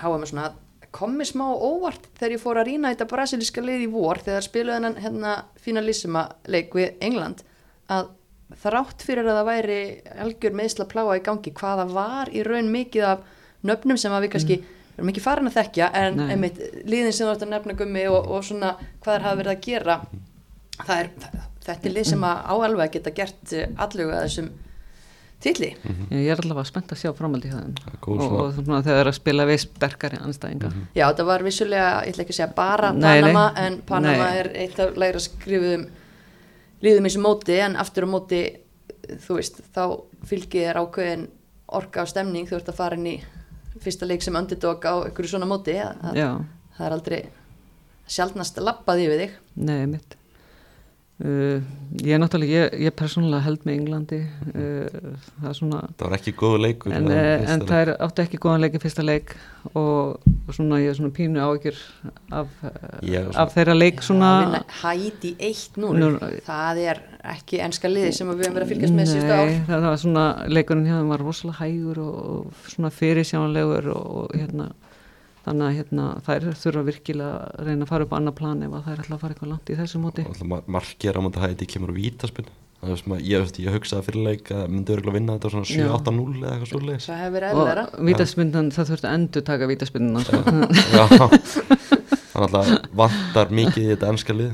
[0.00, 0.50] HM og svona.
[0.90, 4.46] Kom mér smá óvart þegar ég fór að rýna þetta brasilíska lið í vor þegar
[4.46, 7.44] spiluðu hennan hérna finalissima leik við England
[7.90, 8.10] að
[8.58, 9.80] þrátt fyrir að það væri
[10.24, 13.22] algjör meðsla pláa í gangi hvaða var í raun mikið af
[13.66, 14.56] nöfnum sem að við kannski
[14.96, 18.26] erum ekki farin að þekkja en einmitt liðin sem þú ert að nefna gummi og,
[18.26, 18.72] og svona
[19.04, 19.96] hvað er hafa verið að gera
[20.80, 21.12] það er,
[21.68, 23.54] þetta er lið sem að á alveg að geta gert
[23.86, 24.50] alluga þessum
[25.40, 25.70] tilli
[26.10, 27.74] Ég er allavega spennt að sjá framaldi hjá þeim.
[27.80, 31.26] Það er og, og svona þegar þeir eru að spila við sterkari anstæðinga Já, þetta
[31.30, 33.10] var vissulega, ég ætla ekki að segja bara Nei, nei.
[33.20, 34.38] Panama, en Panama Nei.
[34.42, 35.88] er eitt af lægra skrifuðum
[36.80, 38.40] liðum eins og móti, en aftur á móti
[39.26, 39.82] þú veist, þá
[40.28, 41.26] fylgir þér ákveðin
[41.80, 42.48] orka og stemning.
[42.48, 43.16] Þú ert að fara inn í
[43.80, 46.30] fyrsta leik sem underdog á einhverju svona móti að, að, Já,
[46.78, 47.20] það er aldrei
[48.10, 49.36] sjálfnast lappað yfir þig.
[49.60, 50.16] Nei, mitt
[51.24, 51.60] uh,
[52.00, 56.16] Ég er náttúrulega, ég, ég persónulega held með Englandi uh, það er svona það var
[56.20, 57.66] ekki góðu leikur en, eh, en leik.
[57.66, 59.32] það er átti ekki góðan leik í fyrsta leik
[59.72, 61.80] og, og svona ég er svona pínu áhyggjur
[62.40, 62.52] af,
[63.42, 64.30] af þeirra leik svona
[64.80, 66.12] Hæti 1-0 Nú-
[66.46, 67.02] það er
[67.34, 69.88] ekki enska liði sem við höfum verið að fylgjast með síðustu ár Nei, það, það
[69.90, 74.70] var svona leikurinn hjá þeim var rosalega hægur og, og svona fyrirsjánlegur og, og hérna
[75.44, 78.74] þannig að hérna þær þurfa virkilega að reyna að fara upp á annað plan ef
[78.76, 80.26] að þær ætla að fara eitthvað langt í þessu móti.
[80.28, 84.06] Alltaf margir á móti hætti kemur á vítaspinn það er sem að ég, ég hugsaði
[84.06, 87.34] fyrir leik að myndi örgulega vinna þetta svona 7-8-0 eða eitthvað svo leiðis það hefur
[87.34, 90.40] verið eðlera og vítaspindan það þurfti að endur taka vítaspindan sko.
[90.96, 91.04] Já,
[92.30, 92.72] þannig að
[93.02, 94.52] vantar mikið í þetta ennska lið.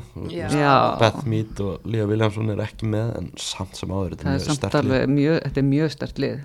[1.04, 4.40] Beth Mead og Lea Williamson er ekki með en samt sem áður þetta það er
[4.40, 4.80] mjög samt sterkt lið.
[4.82, 6.36] alveg mjög, þetta er mjög stert lið.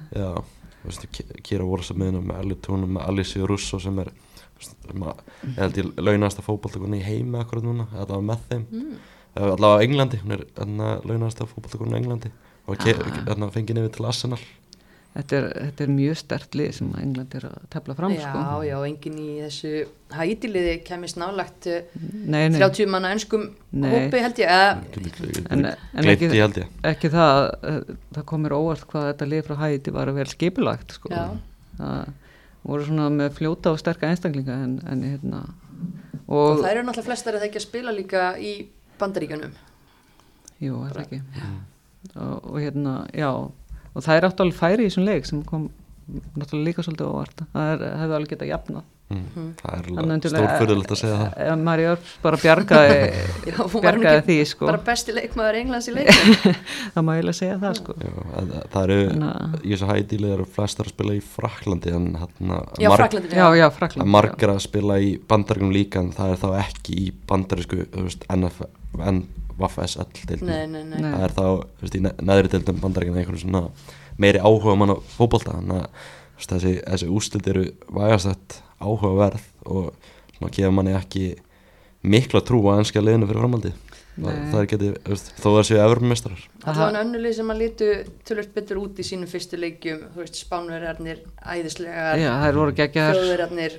[1.46, 4.14] Kira Vorsa með hennar með Ellie Tónum með Alicia Russo sem er
[4.62, 8.96] að, ég held ég launasta fótballtakonni í heimi akkurat núna, þetta var með þeim mm.
[9.48, 10.48] allavega á Englandi, hún er
[11.10, 12.34] launasta fótballtakonni á Englandi
[12.70, 13.48] og ah.
[13.54, 14.42] fengið nefnir til Arsenal
[15.12, 18.22] þetta er, þetta er mjög stert lið sem að England er að tefla fram já,
[18.24, 18.44] sko.
[18.68, 19.72] já, enginn í þessu
[20.12, 24.72] Hæti-liði kemist nálagt uh, nei, nei, 30 manna önskum hópi held ég eða,
[25.52, 27.40] En- en ekki- held ég ekki það
[27.72, 27.80] eh,
[28.16, 31.12] það komir óvart hvað þetta lið frá hæti var vel skipulagt sko.
[31.12, 31.26] Já.
[31.80, 32.18] það
[32.64, 35.42] voru svona með fljóta og sterka einstaklinga en, en hérna
[36.28, 38.52] og og, það eru náttúrulega flestar að það ekki að spila líka í
[39.02, 39.54] bandaríkjunum.
[40.62, 41.22] Jú, er það ekki.
[42.14, 45.68] Og, og hérna, já og það er áttu alveg færi í þessum leik sem kom
[46.38, 47.44] náttúrulega líka svolítið óvart.
[47.54, 49.48] Það er, hefði alveg getað jafnað mm.
[49.62, 51.66] það er stórfyrðulegt að segja það.
[51.92, 52.98] Örps bara bjargaði
[53.52, 54.66] Já, bjargaði ekki því sko.
[54.70, 56.36] bara besti leikmaður Englands í leikum
[56.96, 57.96] það má eiginlega segja það sko.
[58.02, 61.22] Já, að- að það eru, Þannig að- í þessu hædíli eru flestar að spila í
[61.32, 65.74] Fraklandi en hérna já, marg- Fraklandin já, já, að Frakland margar að spila í bandaríkum
[65.76, 68.62] líka en það er þá ekki í bandarísku þú veist, NF,
[69.16, 70.52] NVFSL deildinni.
[70.52, 71.12] nei, nei, nei, Nei.
[71.14, 73.64] það er þá þú veist, í ne- neðri deildum bandaríkina einhvern svona
[74.22, 76.10] meiri áhuga mann á fótbolta þannig að
[76.50, 79.94] þessi, þessi úslit eru vægastætt áhugaverð og
[80.38, 81.26] svona gefur manni ekki
[82.02, 83.74] mikla trú á ennska liðinu fyrir framaldi
[84.18, 87.90] það, það er veist, þó það séu efurmestrar allavega önnulegi sem að lítu
[88.28, 90.04] tölvöld betur út í sínum fyrstu leikjum
[90.38, 91.22] spánverjarnir,
[91.54, 93.78] æðislegar já, það voru geggjar þjóðverjarnir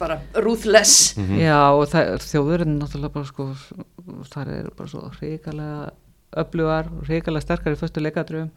[0.00, 1.14] bara ruthless.
[1.20, 1.40] Mhm.
[1.42, 3.48] Já, og það, þjóðurinn náttúrulega bara sko,
[4.32, 5.90] það er bara svo hrikalega
[6.44, 8.50] öflugar, hrikalega sterkar í fyrstu leikadröfum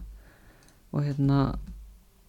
[0.93, 1.41] og hérna,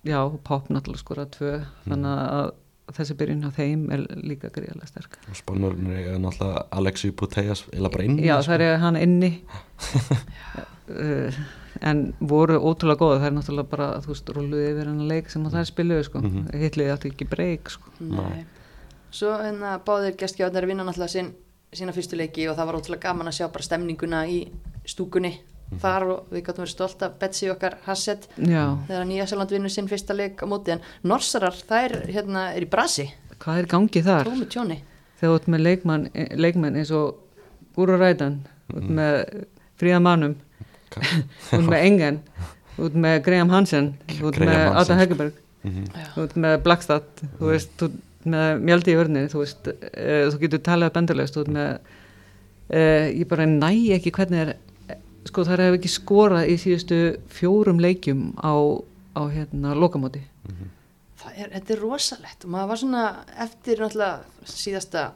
[0.04, 2.50] já, Pop náttúrulega skora tvö, þannig að
[2.96, 5.18] þessi byrjun á þeim er líka gríðarlega sterk.
[5.28, 9.32] og spannverðinir er náttúrulega Alexi Puteas eða bara inn Já, það er hann inni,
[10.88, 11.40] uh,
[11.80, 15.44] en voru ótrúlega góða, það er náttúrulega bara, þú veist, rúluði yfir hann leik sem
[15.46, 16.62] að það er spiluðu, sko, mm Mhm.
[16.62, 17.92] hitliði átti ekki breyk, sko.
[18.00, 18.46] Nei.
[19.10, 21.30] Svo hérna báðir gestgjáðnar vinna náttúrulega sín,
[21.72, 24.48] sína fyrstu leiki og það var ótrúlega gaman að sjá bara stemninguna í
[24.88, 25.34] stúkunni
[25.82, 29.88] þar og við gáttum verið stolt af Betsy okkar Hassett Já, þegar Nýjasaland vinnur sinn
[29.90, 33.08] fyrsta leik á móti en Norsarar þær hérna er í brasi.
[33.38, 34.24] Hvað er í gangi þar?
[34.30, 34.78] tómi tjóni.
[35.20, 36.08] Þegar þú ert með leikmann,
[36.38, 37.18] leikmenn eins og
[37.76, 38.40] Gúru Rædan
[38.70, 39.18] þú ert með
[39.78, 40.38] Fríða Mannum
[40.94, 42.20] þú ert með Engen
[42.78, 44.98] þú ert með Graham Hansen þú ert með Adam.
[45.04, 45.88] Hegerberg Mhm.
[46.14, 47.06] þú ert með Blackstad
[47.40, 51.34] þú veist, þú ert með Mjaldi í vörni þú veist, uh, þú getur talað bendurlegst
[51.34, 51.70] þú ert með
[52.70, 54.52] uh, ég bara næ ekki hvernig er
[55.28, 56.98] sko það hefur ekki skorað í síðustu
[57.32, 58.52] fjórum leikjum á,
[59.14, 60.24] á hérna lokamóti.
[61.18, 62.44] Það er, þetta er rosalegt.
[62.44, 63.06] Og maður var svona
[63.44, 65.08] eftir náttúrulega síðasta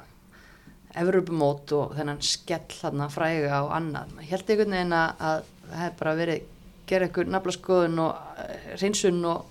[1.02, 5.84] Evropumót og þennan skell þarna fræga og annað, maður held einhvern veginn að, að það
[5.86, 6.50] hef bara verið
[6.90, 9.46] gera eitthvað naflaskoðun og uh, reynsun og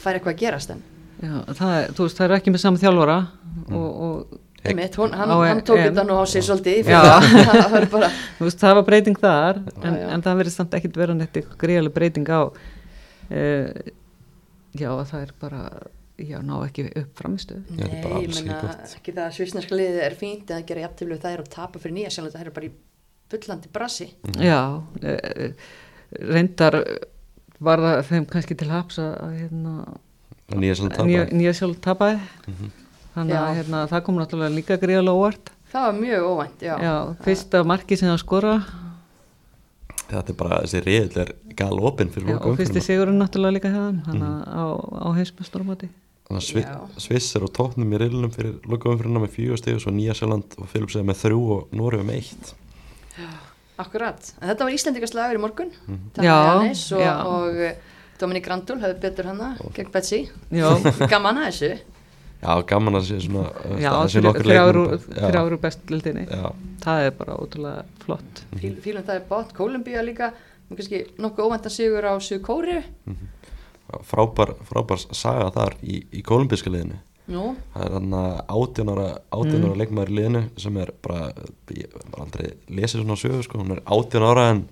[0.00, 0.86] færa eitthvað að gerast en
[1.20, 3.16] Já, það, er, veist, það er ekki með saman þjálfara
[3.76, 7.00] og, og Einmitt, hún, hann, hann tók þetta nú á sig svolítið Já.
[7.72, 10.04] það bara Þú veist, það var breyting þar en, já.
[10.12, 13.70] en það verið samt ekkit vera neitt eitthvað greiðlega breyting á uh,
[14.76, 15.62] já, það er bara
[16.20, 20.18] já, ná ekki upp framistu Já, Nei, ég menna ekki það að svisnarska liðið er
[20.20, 22.74] fínt að gera jafntöflu það er að tapa fyrir nýja sjálf það er bara í
[23.30, 24.10] bullandi brasi.
[24.42, 25.72] Já uh,
[26.10, 26.76] reyndar
[27.62, 29.74] var það þeim kannski til haps að að, hérna,
[30.60, 32.20] nýja sjálf tapaði.
[33.14, 33.56] Þannig að Já.
[33.60, 35.50] hérna, það kom náttúrulega líka gríðalega óvart.
[35.70, 36.94] Það var mjög óvænt, já, Já,
[37.24, 38.54] fyrsta marki sem það skora.
[40.10, 43.56] Þetta er bara, þessi riðil er gal opinn fyrir já, loka og fyrsti sigurinn náttúrulega
[43.60, 44.64] líka hefðan þannig að á,
[45.06, 45.08] á
[46.66, 46.74] Já.
[47.02, 50.14] Sviss er á tóknum í riðlunum fyrir loka umfyrirna með fjögur stig og svo Nýja
[50.18, 52.52] Sjöland og Filipsið með þrjú og Nóri með eitt.
[53.80, 54.32] Akkurat.
[54.40, 55.72] En þetta var Íslandikaslagur í morgun.
[55.86, 56.02] Mhm.
[56.14, 57.14] Tanja Já, Jannis og, já.
[57.26, 57.74] og eh,
[58.20, 60.20] Dominik Grandul hefði betur hana gegn Betsy,
[60.52, 60.68] Já,
[61.12, 61.70] gaman að þessu
[62.40, 65.50] Já, gaman að sé svona já það sé nokkur þrjár leikmenn úr- bara- já, þrjár
[65.50, 66.46] úr bestlildinni Já,
[66.84, 68.40] það er bara ótrúlega flott.
[68.56, 70.32] Fíl, fílum það er bótt, Kólumbía líka
[70.70, 72.78] kannski nokkuð óvæntan sigur á Suðu Kóri
[74.06, 76.98] frábær, frábær saga þar í, í kolumbíska liðinu.
[77.30, 79.78] Nú, það er hann að átjónara átjónara mm.
[79.78, 81.28] leikmaður í liðinu sem er bara,
[81.76, 84.64] ég var aldrei lesið svona sögu sko, hún er átjónara en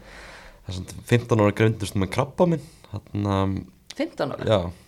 [0.64, 3.54] það er svona 15 ára greindust með krabba minn hann að
[4.00, 4.48] 15 ára?
[4.48, 4.87] Já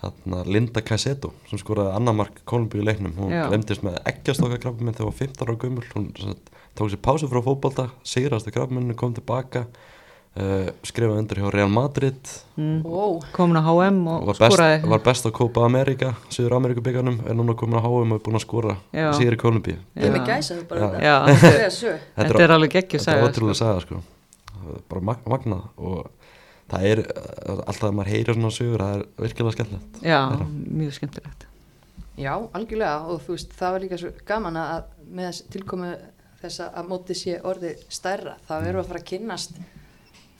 [0.00, 3.12] Þarna Linda Caicedo sem skoraði annar mark Kolumbíu í leiknum.
[3.18, 3.44] Hún Já.
[3.50, 5.86] glemdist með eggjastokka krabba minn þegar hún var 15 ára gömul.
[5.92, 9.66] Hún sem sagt, tók sér pásu frá fótbolta sigrast að krabba minn kom tilbaka
[10.38, 12.32] uh, skrifaði undir hjá Real Madrid.
[12.56, 12.80] Mm.
[12.84, 13.18] wow.
[13.34, 14.78] komin á HM og var best, skoraði.
[14.92, 18.38] var best á Copa America Suður Amerikabyggarnum er núna komin á HM og er búin
[18.38, 18.76] að skora
[19.16, 20.38] sigur í Kolumbíu er þetta
[21.66, 24.02] er sög þetta er alveg geggjur þetta er saga ótrúlega saga sko.
[24.60, 26.19] Það er bara mag magnað og
[26.70, 30.00] það er uh, alltaf að maður heyrir svona sögur það er virkilega skemmtilegt.
[30.04, 30.48] Já, Þeirra.
[30.80, 31.46] mjög skemmtilegt.
[32.20, 35.92] Já, algjörlega og þú veist, það var líka svo gaman að með þess tilkomu
[36.40, 39.58] þess að móti sé orðið stærra þá erum við að fara að kynnast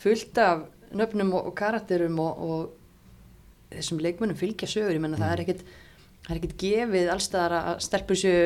[0.01, 0.67] fullt af
[0.97, 5.65] nöfnum og, og karakterum og, og þessum leikmönnum fylgja sögur, ég menna það er ekkit
[6.25, 8.41] það er ekkit gefið allstaðar að stelpur séu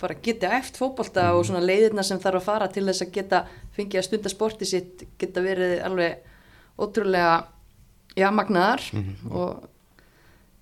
[0.00, 3.42] bara geta eftir fótbolta og svona leiðirna sem þarf að fara til þess að geta
[3.76, 6.32] fengið að stunda sporti sitt geta verið alveg
[6.80, 7.34] ótrúlega
[8.18, 8.82] já, magnaðar
[9.30, 9.64] og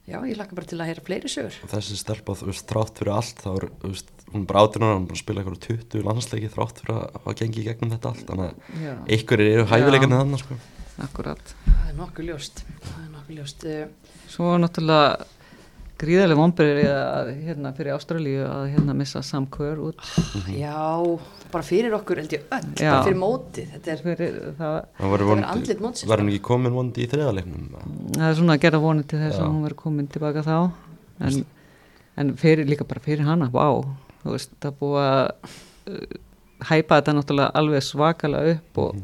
[0.09, 1.59] já, ég laka bara til að heyra fleiri sögur.
[1.65, 4.97] Og þessi stelpa, þú veist, þrátt fyrir allt þá er, þú veist, hún bara átjónar
[4.97, 8.25] hún að spila eitthvað 20 landsleiki þrátt fyrir að hafa gengið í gegnum þetta allt.
[8.31, 10.59] Þannig að einhverjir eru hæfileikarnir þannig sko.
[11.03, 11.55] akkurat.
[11.67, 12.65] Það er nokkuð ljóst.
[12.83, 13.69] Það er nokkuð ljóst.
[14.33, 15.27] Svo náttúrulega
[16.03, 20.03] gríðarlega vonbyrðir að hérna fyrir Ástralíu að hérna missa Sam Kerr út.
[20.51, 20.75] Já,
[21.53, 22.91] bara fyrir okkur held ég öll, Já.
[22.91, 26.45] bara fyrir mótið þetta er, fyrir, það, það vondi- er andlit mótsins, verður hún ekki
[26.49, 27.67] komin vondi í þriðaleiknum
[28.19, 29.43] það er svona að gera vonið til þess Já.
[29.45, 30.57] að hún verður komin tilbaka þá.
[31.23, 31.41] En,
[32.19, 33.67] en fyrir, líka bara fyrir hana, vá.
[34.23, 35.27] Þú veist, það búið að
[35.93, 36.21] uh,
[36.71, 38.99] hæpa þetta náttúrulega alveg svakalega upp og,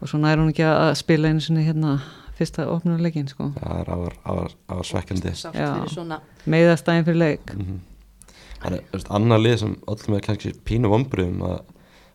[0.00, 1.96] og svona er hún ekki að spila einu sinni hérna
[2.40, 3.52] fyrsta opnuleikin sko.
[3.60, 5.36] Það er afar svekkjandi.
[5.36, 5.52] Já.
[5.52, 6.20] fyrir svona
[6.50, 7.54] meiðastæðin fyrir leik.
[7.54, 7.78] Mm
[8.60, 11.58] það er, þú veist, annar lið sem öllum er kannski pínu vombriðum að,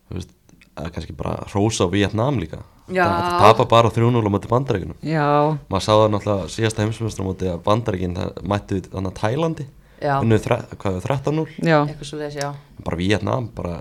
[0.10, 0.34] þú veist,
[0.76, 2.62] að kannski bara hrósa á Vietnam líka.
[2.86, 5.26] Það tapa bara 3-0 á móti bandaríkunum Já,
[5.74, 9.66] maður sá það náttúrulega síðasta heimsumestur á móti að bandaríkin það mættu þannig að Tælandi
[10.06, 12.52] hvað er 13-0 já, eitthvað svo þess, já.
[12.86, 13.80] Bara Vietnam bara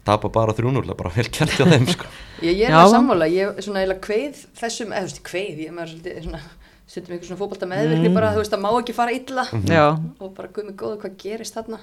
[0.00, 2.06] að tapa bara 3-0 það er bara vel kert hjá þeim sko.
[2.48, 2.80] ég, ég er Já.
[2.84, 6.22] að sammála, ég er svona eiginlega kveið þessum, eða þú veist, kveið, ég er svolítið
[6.24, 6.40] svona,
[6.90, 8.14] stundum eitthvað svona fótbolta meðvirkni Mm.
[8.16, 9.84] bara, þú veist, það má ekki fara illa já
[10.20, 11.78] og bara guð mig góðu hvað gerist þarna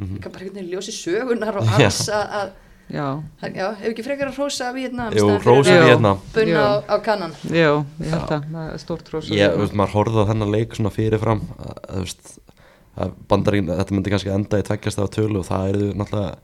[0.00, 0.16] Mhm.
[0.16, 2.50] líka bara einhvern veginn ljósi sögunar og alls að, að
[2.90, 3.04] Já,
[3.54, 5.84] já, ef ekki frekar að hrósa Vietnam Jú, hrósa Já.
[5.86, 7.68] Vietnam bunna á, á kannan já,
[8.02, 10.74] ég held að það er stórt rosa ég, þú veist, maður horfði á þennan leik
[10.74, 12.32] svona fyrirfram að, þú veist,
[12.98, 16.34] að bandaríkin þetta myndi kannski enda í tveggjast af tölu og það eru náttúrulega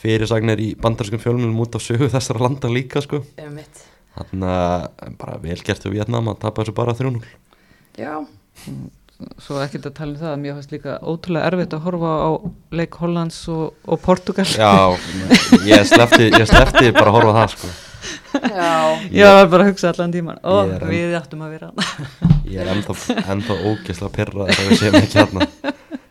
[0.00, 3.22] fyrirsagnir í bandarískum fjölmjölum út á sögu þessara landa líka sko.
[4.16, 7.22] þannig að bara vel gert við Vietnam að tapa þessu bara 3-0
[7.98, 8.16] já,
[9.38, 12.30] Svo ekkert að tala um það, mér fannst líka ótrúlega erfitt að horfa á
[12.74, 14.42] leik Hollands og, og Portugal.
[14.50, 14.98] Já,
[15.62, 17.70] ég slefti, ég slefti bara að horfa á það sko.
[18.50, 18.72] já,
[19.14, 21.70] Ég var bara að hugsa allan tíman, enn- við áttum að vera.
[22.50, 22.96] Ég er ennþá,
[23.36, 25.46] ennþá ógeðslega pyrrað þegar við séum ekki hérna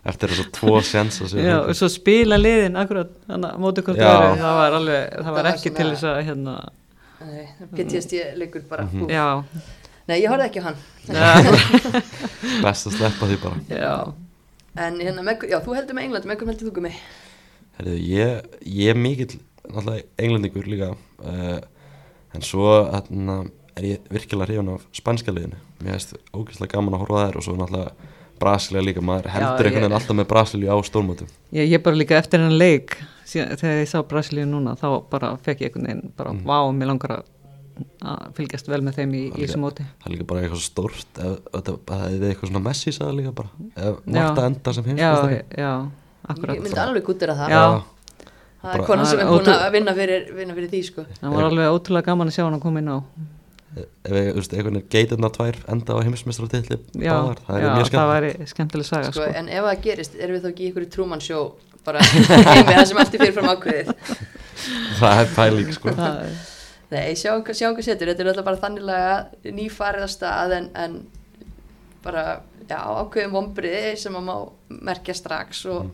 [0.06, 3.99] eftir tvo sjens að séu Já, og svo spila liðin akkurat, þannig að móti hvort
[4.02, 4.10] Já.
[4.12, 6.56] öðru, það var alveg, það Það var ekki til þess að, hérna,
[7.22, 7.43] Nei,
[7.78, 9.04] PTSD leikur bara Mhm.
[9.06, 9.12] úf.
[9.14, 9.43] já,
[10.10, 10.80] nei, ég horfði ekki á hann.
[12.66, 13.62] Best að sleppa því bara.
[13.70, 14.14] Já,
[14.82, 16.93] en hérna, með, já, þú heldur með England með hverjum heldur þú gummi?
[17.78, 19.38] Herðu, ég, ég er mikill
[19.70, 20.89] náttúrulega englendingur líka
[21.24, 21.60] uh,
[22.36, 23.38] en svo hérna,
[23.78, 25.60] er ég virkilega hrifun af spænska liðinu.
[25.84, 28.10] Mér finnst ógeðslega gaman að horfa á þær og svo náttúrulega
[28.41, 32.17] Brasilia líka, maður heldur einhvern veginn alltaf með Brasilia á stórmótum ég, ég bara líka
[32.19, 36.11] eftir hennan leik, síðan, þegar ég sá Brasilíu núna, þá bara fekk ég einhvern veginn,
[36.17, 36.43] bara, Mm.
[36.49, 37.23] vá, mér langar að,
[38.05, 39.85] að fylgjast vel með þeim í, í þessu móti.
[40.03, 43.95] það er líka bara eitthvað stórt það er eitthvað svona Messi sagði líka bara ef
[44.05, 44.13] Já.
[44.17, 45.71] Marta enda sem Já, heimsmeistari já,
[46.29, 46.55] akkurat.
[46.57, 47.63] ég myndi alveg gútira það Já.
[48.61, 51.47] það er konan sem er búin að vinna fyrir, vinna fyrir því sko það var
[51.49, 52.97] alveg ótrúlega gaman að sjá hann að koma inn á
[53.72, 55.99] ef við, þú veist, einhvern veginn geitirna tvær enda á
[57.15, 59.34] báðar, það er já, mjög það skemmt væri skemmtileg saga sko, sko.
[59.39, 61.45] en ef það gerist, erum við þá ekki í Truman Show
[61.86, 63.91] bara heimi það sem allt er fyrirfram ákveðið?
[65.01, 65.93] Það er pæling sko.
[65.97, 66.34] Það er
[66.91, 67.55] Nei, sjáum hvað
[67.88, 70.97] setur, þetta er alltaf bara þanniglega nýfarið að stað en, en
[72.03, 74.34] bara, já, ákveðum vombriði sem að má
[74.91, 75.93] merkja strax og,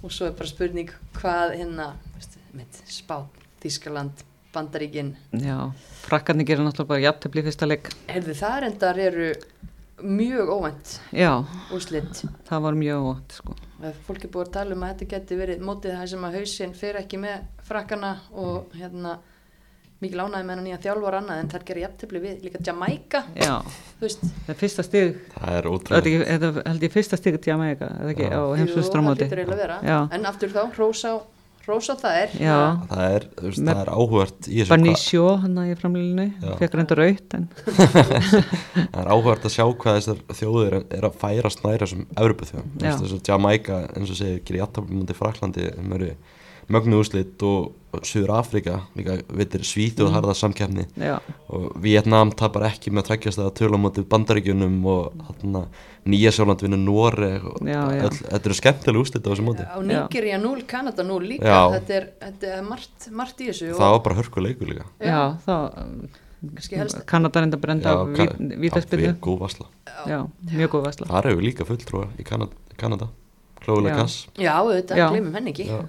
[0.00, 3.28] og svo er bara spurning hvað hérna, veistu, mitt, Spán,
[3.60, 5.56] Þískaland, Bandaríkin, já,
[6.04, 7.88] frakkarnir gerir náttúrulega bara jafntefli í fyrsta leik.
[8.12, 9.32] Heyrðu það endar eru
[10.02, 11.30] mjög óvænt já,
[11.72, 12.22] úrslit.
[12.48, 13.54] það var mjög óvænt sko.
[13.82, 16.36] Ef Fólk er búið að tala um að þetta geti verið mótið það sem að
[16.38, 19.16] hausinn fer ekki með frakkana og hérna
[20.02, 23.52] mikið lánaði með hann nýja þjálfar annað en þær gerir jafntefli við líka Jamaica, já,
[24.00, 25.12] það er fyrsta stig.
[25.36, 28.34] Það er er ekki- þetta held ég fyrsta stig til Jamaica, eða ekki, Já.
[28.34, 29.78] á Jú, það heimsvistramóti hlýtur eiginlega að vera.
[29.86, 31.12] Já, En aftur þá, rósa,
[31.68, 32.56] rósa það er já,
[32.90, 36.52] það er, þú veist, það er áhugart í þessu Banisjó hann í framlýlinu, Já.
[36.60, 37.48] fekk reynda raut en
[38.92, 42.48] það er áhugart að sjá hvað þessar þjóðir er- er að færast næra sem Evropu
[42.50, 42.72] þjóðum,
[43.22, 45.68] að Jamaica eins og segir, gerir jættabli mútið Fraklandi
[46.68, 50.14] mögnu úslit og Suður Afrika, líka veitir Svítu og Mm.
[50.16, 50.86] harða samkeppni.
[50.96, 51.18] Já,
[51.50, 55.66] og Vietnam tapar ekki með að tveggja stæða tölu á móti bandaríkjunum og þarna
[56.06, 58.02] Nýja Sjóland vinnur Noreg og Já, já.
[58.08, 59.66] öll, þetta eru skemmtilega úslit á þessu móti.
[59.68, 61.44] Á Nígeria 0, Kanada 0 líka.
[61.44, 61.70] Já.
[61.78, 64.84] þetta er, þetta er margt, margt í þessu það var bara hörkuleikur líka.
[64.98, 65.54] Já, þá
[67.06, 68.02] Kanada reynda brenda á
[68.58, 69.66] vítaspillu það góð vasla
[70.10, 70.18] Já,
[70.50, 73.08] mjög góð vesla það eru líka fulltrúa í Kanada, Kanada.
[73.62, 75.06] Klóðulega kass Já, auðvitað, Já.
[75.12, 75.66] glemum henni ekki.
[75.70, 75.80] Já.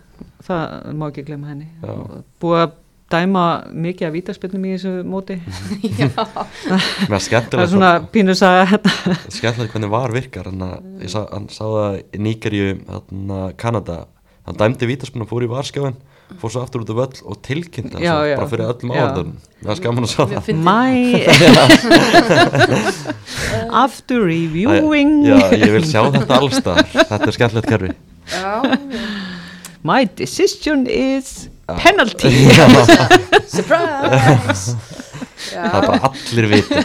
[0.44, 1.68] Það má ekki glemma henni.
[1.82, 1.92] Já.
[1.94, 2.80] Og Búið að
[3.14, 3.44] dæma
[3.86, 5.38] mikið af vítaspilnum í þessu móti.
[6.00, 10.50] Já, Það er svona pínur saga hérna skemmtilegt hvernig var virkar.
[10.50, 12.24] Hann, að, ég sá, hann sá það í
[12.90, 14.00] hann, Kanada.
[14.48, 15.96] Hann dæmdi vítaspunum, fór í varskjáin
[16.42, 17.36] fór svo aftur út af völl og
[18.02, 18.34] Já, já.
[18.34, 18.98] svo, bara fyrir öllum Já.
[19.04, 20.44] áhaldunum það er skaman að sjá það.
[20.68, 20.94] My
[23.84, 25.12] After reviewing.
[25.28, 27.92] Já, ég vil sjá þetta allstar þetta er skemmtilegt kerfi.
[28.34, 28.54] Já,
[29.84, 32.32] My decision is penalty.
[33.54, 34.76] Surprise.
[35.44, 36.80] Það er Já, bara allir vita.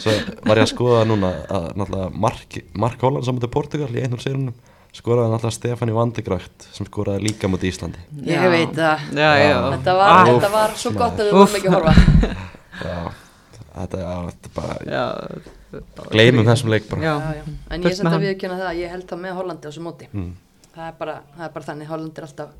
[0.00, 0.08] Svo
[0.48, 2.48] var ég að skoða núna að náttúrulega Mark,
[2.80, 4.56] Mark Holland saman til Portugal í einhvern sérunum
[4.96, 8.02] skoraði náttúrulega Stefani Vandegrækt sem skoraði líka mútið Íslandi.
[8.26, 9.04] Ég veit það.
[9.14, 9.56] Já, já.
[9.76, 11.94] Þetta var, Ah, þetta var svo gott að við vorum ekki að horfa.
[12.80, 12.96] Já,
[13.76, 15.02] þetta, er bara Já,
[16.10, 17.02] gleymum þessum leik bara.
[17.04, 17.42] Já, já.
[17.70, 18.24] En ég er með að hann.
[18.24, 20.08] viðkjöna það að ég held það með Hollandi á þessu móti.
[20.16, 20.30] Mm.
[20.74, 22.50] það, er bara, það er bara þannig, Holland er alltaf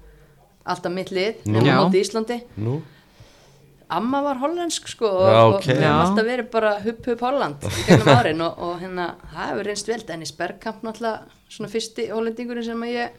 [0.71, 1.57] alltaf mitt lið, Nú.
[1.65, 2.37] nema móti Íslandi.
[2.61, 2.75] Nú,
[3.97, 5.65] Amma var hollensk sko Já, og, ok.
[5.65, 5.87] og við Já.
[5.89, 9.71] hefum alltaf verið bara hupp hupp Holland í gegnum árin og, og hérna það hefur
[9.71, 13.17] reynst vel, Dennis Bergkamp náttúrulega svona fyrsti hollendingurinn sem að ég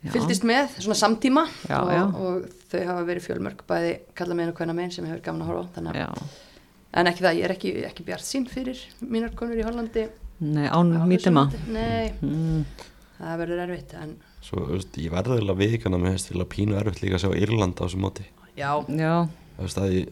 [0.00, 0.12] Já.
[0.14, 2.04] fylgdist með, svona samtíma Já, og, já.
[2.08, 5.52] og þau hafa verið fjölmörg bæði kalla meginn og hvenna meginn sem hefur gaman að
[5.52, 6.46] horfa þannig að, já
[6.90, 10.06] en ekki það, ég er ekki, ekki bjart sín fyrir mínar konur í Hollandi
[10.40, 11.74] Nei, án á mítema þessu móti.
[11.76, 12.86] Nei, mm.
[13.18, 17.02] það verður erfitt en svo, ég verði eiginlega viðkjöna með þess til að pínu erfitt
[17.04, 18.26] líka að sjá Írland á þessu móti
[18.58, 19.14] já, Já,
[19.60, 20.06] þú veist að ég,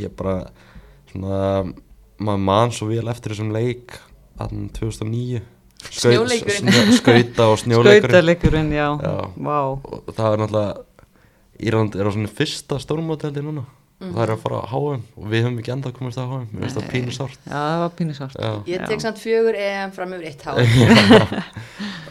[0.00, 0.36] ég bara
[1.12, 1.38] svona,
[2.18, 3.98] maður man svo vel eftir þessum leik
[4.40, 5.42] aðan 2009
[5.84, 6.72] Skaut- Snjóleikurinn.
[6.72, 8.70] snjó- skauta og snjóleikurinn.
[8.72, 8.86] Já.
[9.04, 9.14] Já.
[9.36, 10.74] Vá, og það er náttúrulega
[11.64, 13.66] Írland er á svona fyrsta stórmóteldi núna
[14.02, 16.24] og það er að fara á HM og við höfum ekki enda að komast á
[16.26, 19.20] HM mér finnst það pínu sárt já, það var pínu sárt já, ég tek samt
[19.22, 20.54] fjögur EM fram yfir eitt það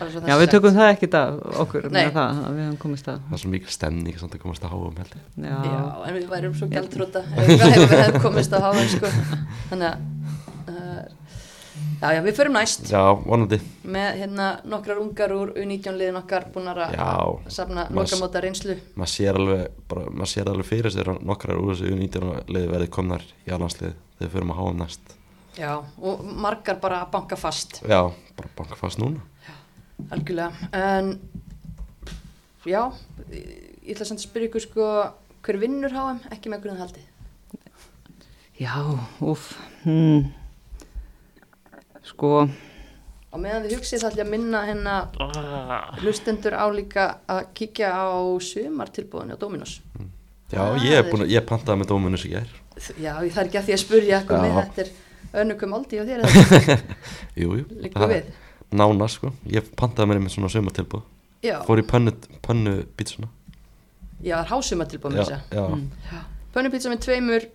[0.04, 3.36] Já, við tökum það ekki það okkur með það, að við höfum komist það það
[3.38, 5.24] er svo mikil stemning samt að komast á HM held ég.
[5.44, 8.90] Já, Já, en við værum svo gæltróta ef við ef við hefum komist á háan
[8.92, 9.12] sko.
[9.70, 11.23] þannig að uh,
[12.02, 12.90] já, já, við förum næst.
[12.92, 13.60] Já, vonandi.
[13.84, 17.08] Með hérna nokkrar ungar úr U19 liðin okkar búin að Já.
[17.48, 18.78] safna Mas- lokamóta reynslu.
[18.96, 22.72] maður sér alveg bara, maður sér alveg fyrir sér að nokkrar úr þessu 19 liði
[22.72, 25.16] verði komnar í alhanslið þegar við förum að HM næst.
[25.58, 27.82] Já, og margar bara að banka fast.
[27.88, 29.22] Já, bara banka fast núna.
[30.10, 30.52] Algjörlega.
[30.74, 31.20] En
[32.66, 32.92] já,
[33.32, 35.14] ég ætla samt að spyrja ykkur sko
[35.44, 37.04] hver vinnur HM, ekki með hvernig haldi
[38.60, 39.54] já, úf
[39.84, 40.30] hmm.
[42.04, 42.32] Sko.
[43.34, 44.95] Og meðan þið hugsið það ætla ég að minna hérna
[46.04, 48.06] hlustendur á líka að kíkja á
[48.43, 49.80] sumartilbúðinu á Dominos.
[50.54, 52.49] Já, Það ég er er- að, ég pantaði með dóminus í gær.
[53.01, 54.43] Já, ég þarf ekki að því að spurja hvað Já.
[54.43, 54.91] með þetta er
[55.41, 56.78] önnugum áldi á þér eða?
[57.41, 58.28] Jú, jú, líka við.
[58.74, 61.01] nána sko, ég pantaði mér með svona sumatilbúð
[61.45, 62.14] Já, fór í pönnu,
[62.45, 63.28] pönnu bítsuna
[64.24, 66.22] já, það er hásuma tilbúið með já, þess já, mm.
[66.54, 67.47] Pönnupizza með tveimur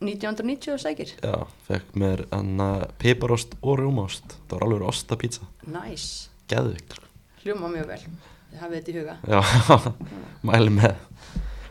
[0.00, 1.10] 1990 og sækir.
[1.22, 1.34] já,
[1.68, 6.06] fekk mér anna piparost og rjúmaost það var alveg ostapizza, Næs,
[6.48, 7.04] geðvikt sko.
[7.44, 8.00] hljóma mjög vel.
[8.50, 9.40] þið hafið þetta í huga Já,
[10.50, 10.94] mæli með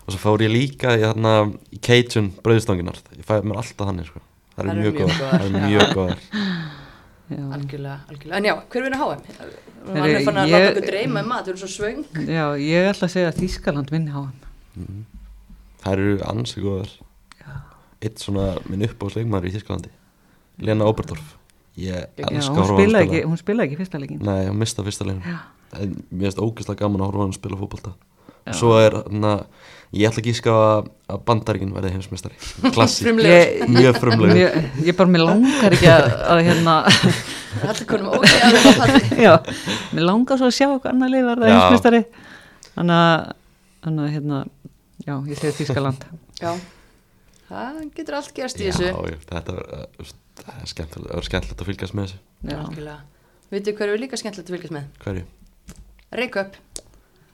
[0.10, 1.32] Og svo fór ég líka í, þarna,
[1.70, 4.22] í Cajun brauðstanginar Ég fæði mér alltaf þannig sko.
[4.56, 5.66] Það er eru mjög góðar Það er já.
[5.68, 6.24] mjög góðar
[7.30, 9.20] Já, algjörlega, algjörlega, en já, hver vinna HM?
[9.80, 12.46] Við Heyrðu, erum fann að láta okkur dreyma um mat, við erum svo svöng já
[12.58, 15.06] ég ætla að segja að Þískaland vinni á hann.
[15.84, 16.90] Það eru ansi góðar
[18.00, 19.92] Eitt svona minn upp á sleikmaður í Þísklandi
[20.64, 21.36] Lena Oberdorf
[21.80, 24.22] Ég Já, elska hún að horfa spila hún spilaði ekki fyrsta leikin.
[24.26, 25.06] Nei, hún mista fyrsta.
[25.08, 27.94] En Mér finnst ógeðslega gaman að horfa á hann spila fótbolta
[28.50, 28.54] Já.
[28.58, 29.34] Svo er hana,
[29.90, 32.36] Ég ætla ekki að að bandaríkin verði heimsmeistari
[32.76, 33.72] Klassi, Frumlegur.
[33.74, 36.76] mjög frumlegur Mér, ég bara, mér langar ekki að, að hérna,
[37.70, 39.54] Allir konum ógeð að
[39.98, 41.56] mér langar svo að sjá hvað annar leið verða Já.
[41.56, 42.02] heimsmeistari.
[42.76, 43.32] Þannig að,
[43.88, 44.42] þannig að, hérna,
[45.08, 46.06] já, ég segi Þískaland.
[46.40, 46.52] Já,
[47.50, 48.90] það getur allt gerst í Já, þessu.
[48.90, 49.56] já, þetta
[50.40, 52.98] það er skemmtilegt, að fylgjast með þessu.
[53.50, 54.90] Vitið hverju er líka skemmtilegt að fylgjast með?
[55.04, 55.26] Hverju?
[56.20, 56.58] Reykjöp.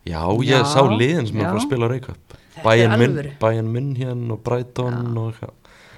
[0.06, 1.52] Já, ég Já, sá liðin sem er já.
[1.52, 5.54] að spila Reykjavík er Bayern hérna og Brighton og eitthvað.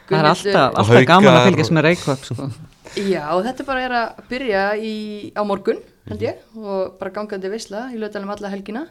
[0.07, 2.47] Það er alltaf, alltaf gaman að fylgjast með Reykjavík, sko.
[2.97, 4.93] Já, þetta bara er að byrja í,
[5.35, 8.85] á morgun, held ég, og bara gangandi veisla í lögdalum alla helgina.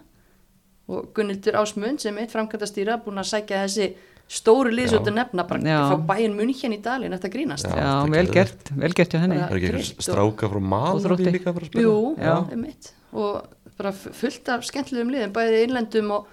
[0.93, 3.89] Og Gunnildur Ásmund sem eitt framkvæmdastýra búin að sækja þessi
[4.29, 5.81] stóru liðsóttu nefna bara Já.
[5.93, 7.67] frá bæinn munn hérna í dalinn eftir að grínast.
[7.69, 9.37] Já, Já, er vel gert, vel gert hjá henni.
[9.39, 10.61] Bara- Er ekki eitthvað stráka frá
[11.05, 11.33] Þrótti.
[11.37, 11.53] líka?
[11.83, 12.37] Jú, Já.
[12.51, 13.45] einmitt og
[13.79, 16.27] bara fullt af skemmtilegum liðum, bæði innlendum og,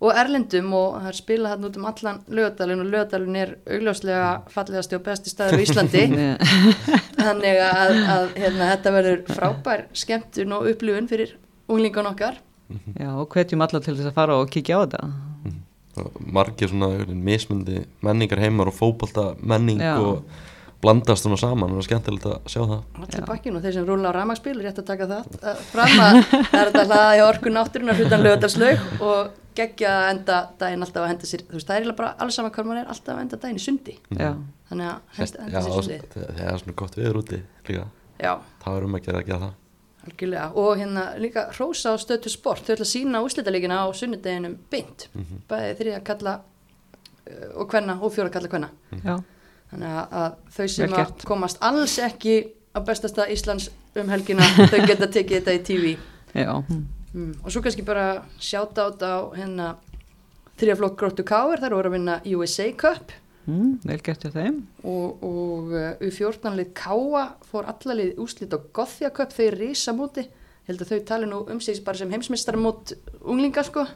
[0.00, 4.42] og erlendum og það er spilað hann út um allan lögadalinn og lögadalinn er augljóslega
[4.50, 6.04] fallegasti og besti staður á Íslandi
[7.24, 11.34] þannig að, að hérna, þetta verður frábær skemmtun og upplifun fyrir
[11.70, 12.38] unglingan okkar
[12.98, 15.00] Já, og hvetjum alla til þess að fara og kíkja á þetta.
[16.20, 19.96] Margir svona mismundi menningar heimar og fótbolta menning Já.
[19.98, 20.22] og
[20.80, 22.84] blandast svona saman og það er skemmtilegt að sjá það.
[23.04, 26.20] Allir bakkin og þeir sem rúla á rafmagspil rétt að taka það uh, fram að
[26.30, 31.04] það er þetta hlaða í orku náttúrunar hlutan lögadalslaug og geggja að enda daginn alltaf
[31.04, 33.22] að henda sér þú veist það er bara alls saman hvað maður er alltaf að
[33.26, 33.96] enda daginn í sundi.
[34.14, 34.30] Já,
[34.70, 37.88] þannig að henda, Já, henda sér sundi þegar það er svona gott viður úti líka.
[38.20, 38.32] Já,
[38.64, 39.58] Það er um að gera að gera það
[40.06, 40.46] algjörlega.
[40.58, 42.64] Og hérna líka Rósa á stötu sport.
[42.66, 45.08] Þau ætla að sína úslitalegina á sunnudeginum beint.
[45.50, 48.70] Bæði þriða kalla uh, og kvenna og fjóra kalla kvenna.
[49.04, 49.18] Já,
[49.72, 52.38] þannig að, að þau sem að komast alls ekki
[52.74, 55.92] á bestasta Íslands um helgina þau geta tekið þetta í TV
[56.34, 57.32] já, mm.
[57.42, 59.72] og svo kannski bara sjáta át á hérna
[60.60, 63.14] þriðaflokk gróttu káir þar voru að vinna USA Cup
[63.50, 64.60] mm, vel gert hjá þeim.
[64.84, 70.26] og, og uh, U14 lið Káa fór allalið úslit á Gothia Cup þau risa móti
[70.68, 73.86] held að þau tali nú um sig bara sem heimsmeistaramót unglinga sko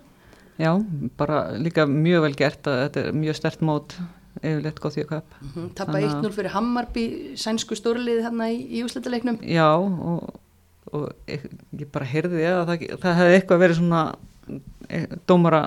[0.58, 0.70] Já,
[1.18, 3.96] bara líka mjög vel gert að þetta er mjög stert mót
[4.42, 5.34] yfirleitt góð því að köp.
[5.40, 5.68] mm -hmm.
[5.74, 7.04] tappa Þannig að- 1-0 fyrir Hammarby
[7.36, 10.40] sænsku stórlið hérna í, í úslitaleiknum Já, og,
[10.92, 11.40] og ég
[11.78, 14.14] ég bara heyrði að það, það hefði eitthvað verið svona
[14.88, 15.62] e, dómara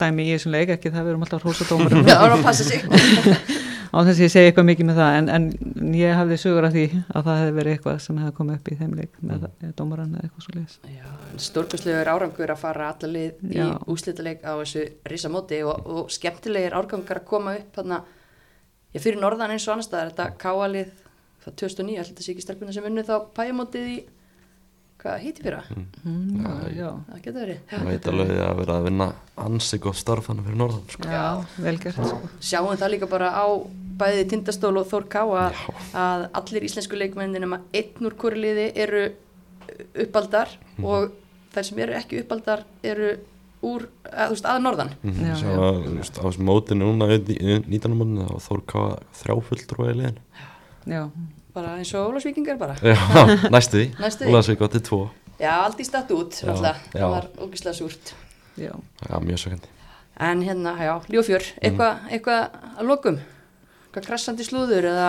[0.00, 2.44] dæmi í þessum leik, ekki það við erum alltaf hrósa dómarum Já, það var að
[2.46, 2.84] passa sig
[3.96, 6.74] á þess að ég segi eitthvað mikið með það en, en ég hafði sögur af
[6.74, 9.72] því að það hefði verið eitthvað sem hefði komið upp í þeim leik með mm.
[9.78, 13.66] dómaran eða eitthvað svo leiðis Stórkustlegur árangur að fara allalið í Já.
[13.94, 18.02] úslitaleik á þessu risa móti og, og skemmtilegir árgangar að koma upp þarna,
[18.96, 20.92] ég fyrir norðan eins og annars staðar þetta káalið
[21.46, 23.98] það 2009, alltaf sé ekki stelpuna sem unnu þá pæjamótið í
[25.06, 25.62] hvað hýtti fyrra?
[25.70, 27.60] mm, já, já, Það getur verið.
[27.70, 29.08] Það veit alveg að vera að vinna
[29.46, 31.08] ansi gott starf hann fyrir norðan sko.
[31.08, 31.24] já,
[31.66, 32.20] vel gert sko.
[32.50, 33.46] Sjáum það líka bara á
[33.96, 35.44] bæði Tindastól og Þór Káa
[35.96, 39.06] að allir íslensku leikmennin nema einn úr hvori liði eru
[40.04, 40.52] uppaldar
[40.84, 41.14] og
[41.54, 43.14] þær sem eru ekki uppaldar eru
[43.66, 44.90] úr, að, veist, að norðan.
[45.02, 45.62] Mhm, Já, Svo já.
[45.70, 47.18] að, veist, á þessum mótinu núna í
[47.64, 47.96] 19.
[47.96, 50.18] mótinu þá þór káða þrjáfulltrú í liðin
[50.86, 51.00] já,
[51.56, 52.74] Bara eins og Ólafsvíkingar bara.
[52.84, 52.96] Já,
[53.54, 54.58] næstu því.
[54.66, 54.98] Átti tvo.
[55.40, 56.52] Já, aldrei statt út, já.
[56.92, 58.12] Það var ógislega súrt.
[58.60, 58.72] já.
[59.08, 59.72] Já, mjög sökandi.
[60.20, 62.36] En hérna, já, Ljófjör, eitthvað eitthva
[62.80, 63.18] að lokum?
[63.88, 65.08] Eitthvað krassandi slúður eða?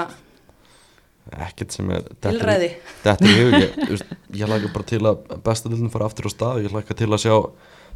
[1.48, 2.70] Ekkert sem er í- tilræði?
[3.04, 6.62] Þetta er þú veist, ég hlaka bara til að besta dildin fara aftur á stað.
[6.64, 7.36] Ég hlaka til að sjá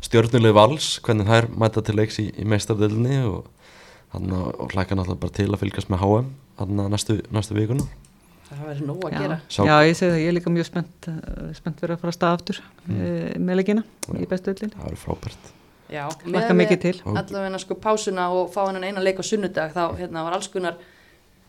[0.03, 3.47] stjórnuleg vals Hvernig þær mæta til leiks í, í meistardildinni og,
[4.15, 6.31] og hlaka náttúrulega bara til að fylgjast með HM
[6.61, 7.87] hann næstu, næstu vikuna
[8.51, 9.19] Það verður nóg að Já.
[9.21, 9.37] gera.
[9.55, 12.17] Já, ég segi það, ég er líka mjög spennt eh, spennt fyrir að fara að
[12.17, 13.45] stað aftur mm.
[13.47, 13.83] með leikina
[14.19, 15.51] í bestu öllin Það verður frábært.
[15.91, 20.37] Já, Og- Allavega sko pásuna og fá hennan eina leik á sunnudag þá hérna var
[20.37, 20.77] alls konar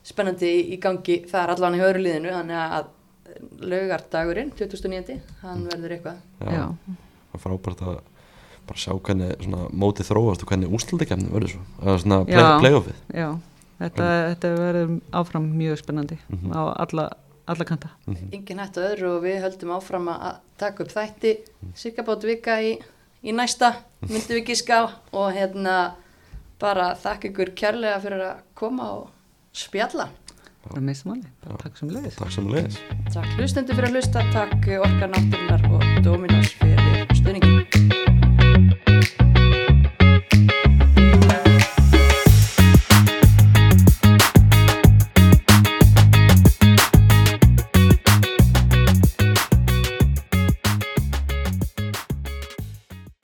[0.07, 2.91] spennandi í, í gangi þar allavega í öðru liðinu þannig að
[3.63, 6.19] laugardagurinn 2009, hann verður eitthvað.
[6.43, 6.65] Já,
[7.33, 8.01] Það er frábært að
[8.69, 12.35] bara sjá hvernig svona, mótið þróast og hvernig úrslutakefni verður svo eða svona Já.
[12.35, 13.01] play, playoffið.
[13.17, 13.29] Já
[13.83, 16.53] þetta, þetta verður áfram mjög spennandi Mhm.
[16.55, 17.11] á alla,
[17.49, 17.91] alla kanta.
[18.33, 21.37] Engin hætt á öðru og við höldum áfram að taka upp þætti.
[21.75, 22.79] Sikkabót vika í,
[23.25, 24.85] í næsta myndum við gíska á.
[25.13, 25.95] Og hérna
[26.61, 29.11] bara þakka ykkur kærlega fyrir að koma og
[29.53, 30.09] spjalla.
[30.63, 32.77] Bara meist máli, bara takk sem leiðis Takk sem leiðis
[33.13, 37.82] Takk hlustendur fyrir að hlusta, takk Orka Náttúrunar og Dominos fyrir stuðningin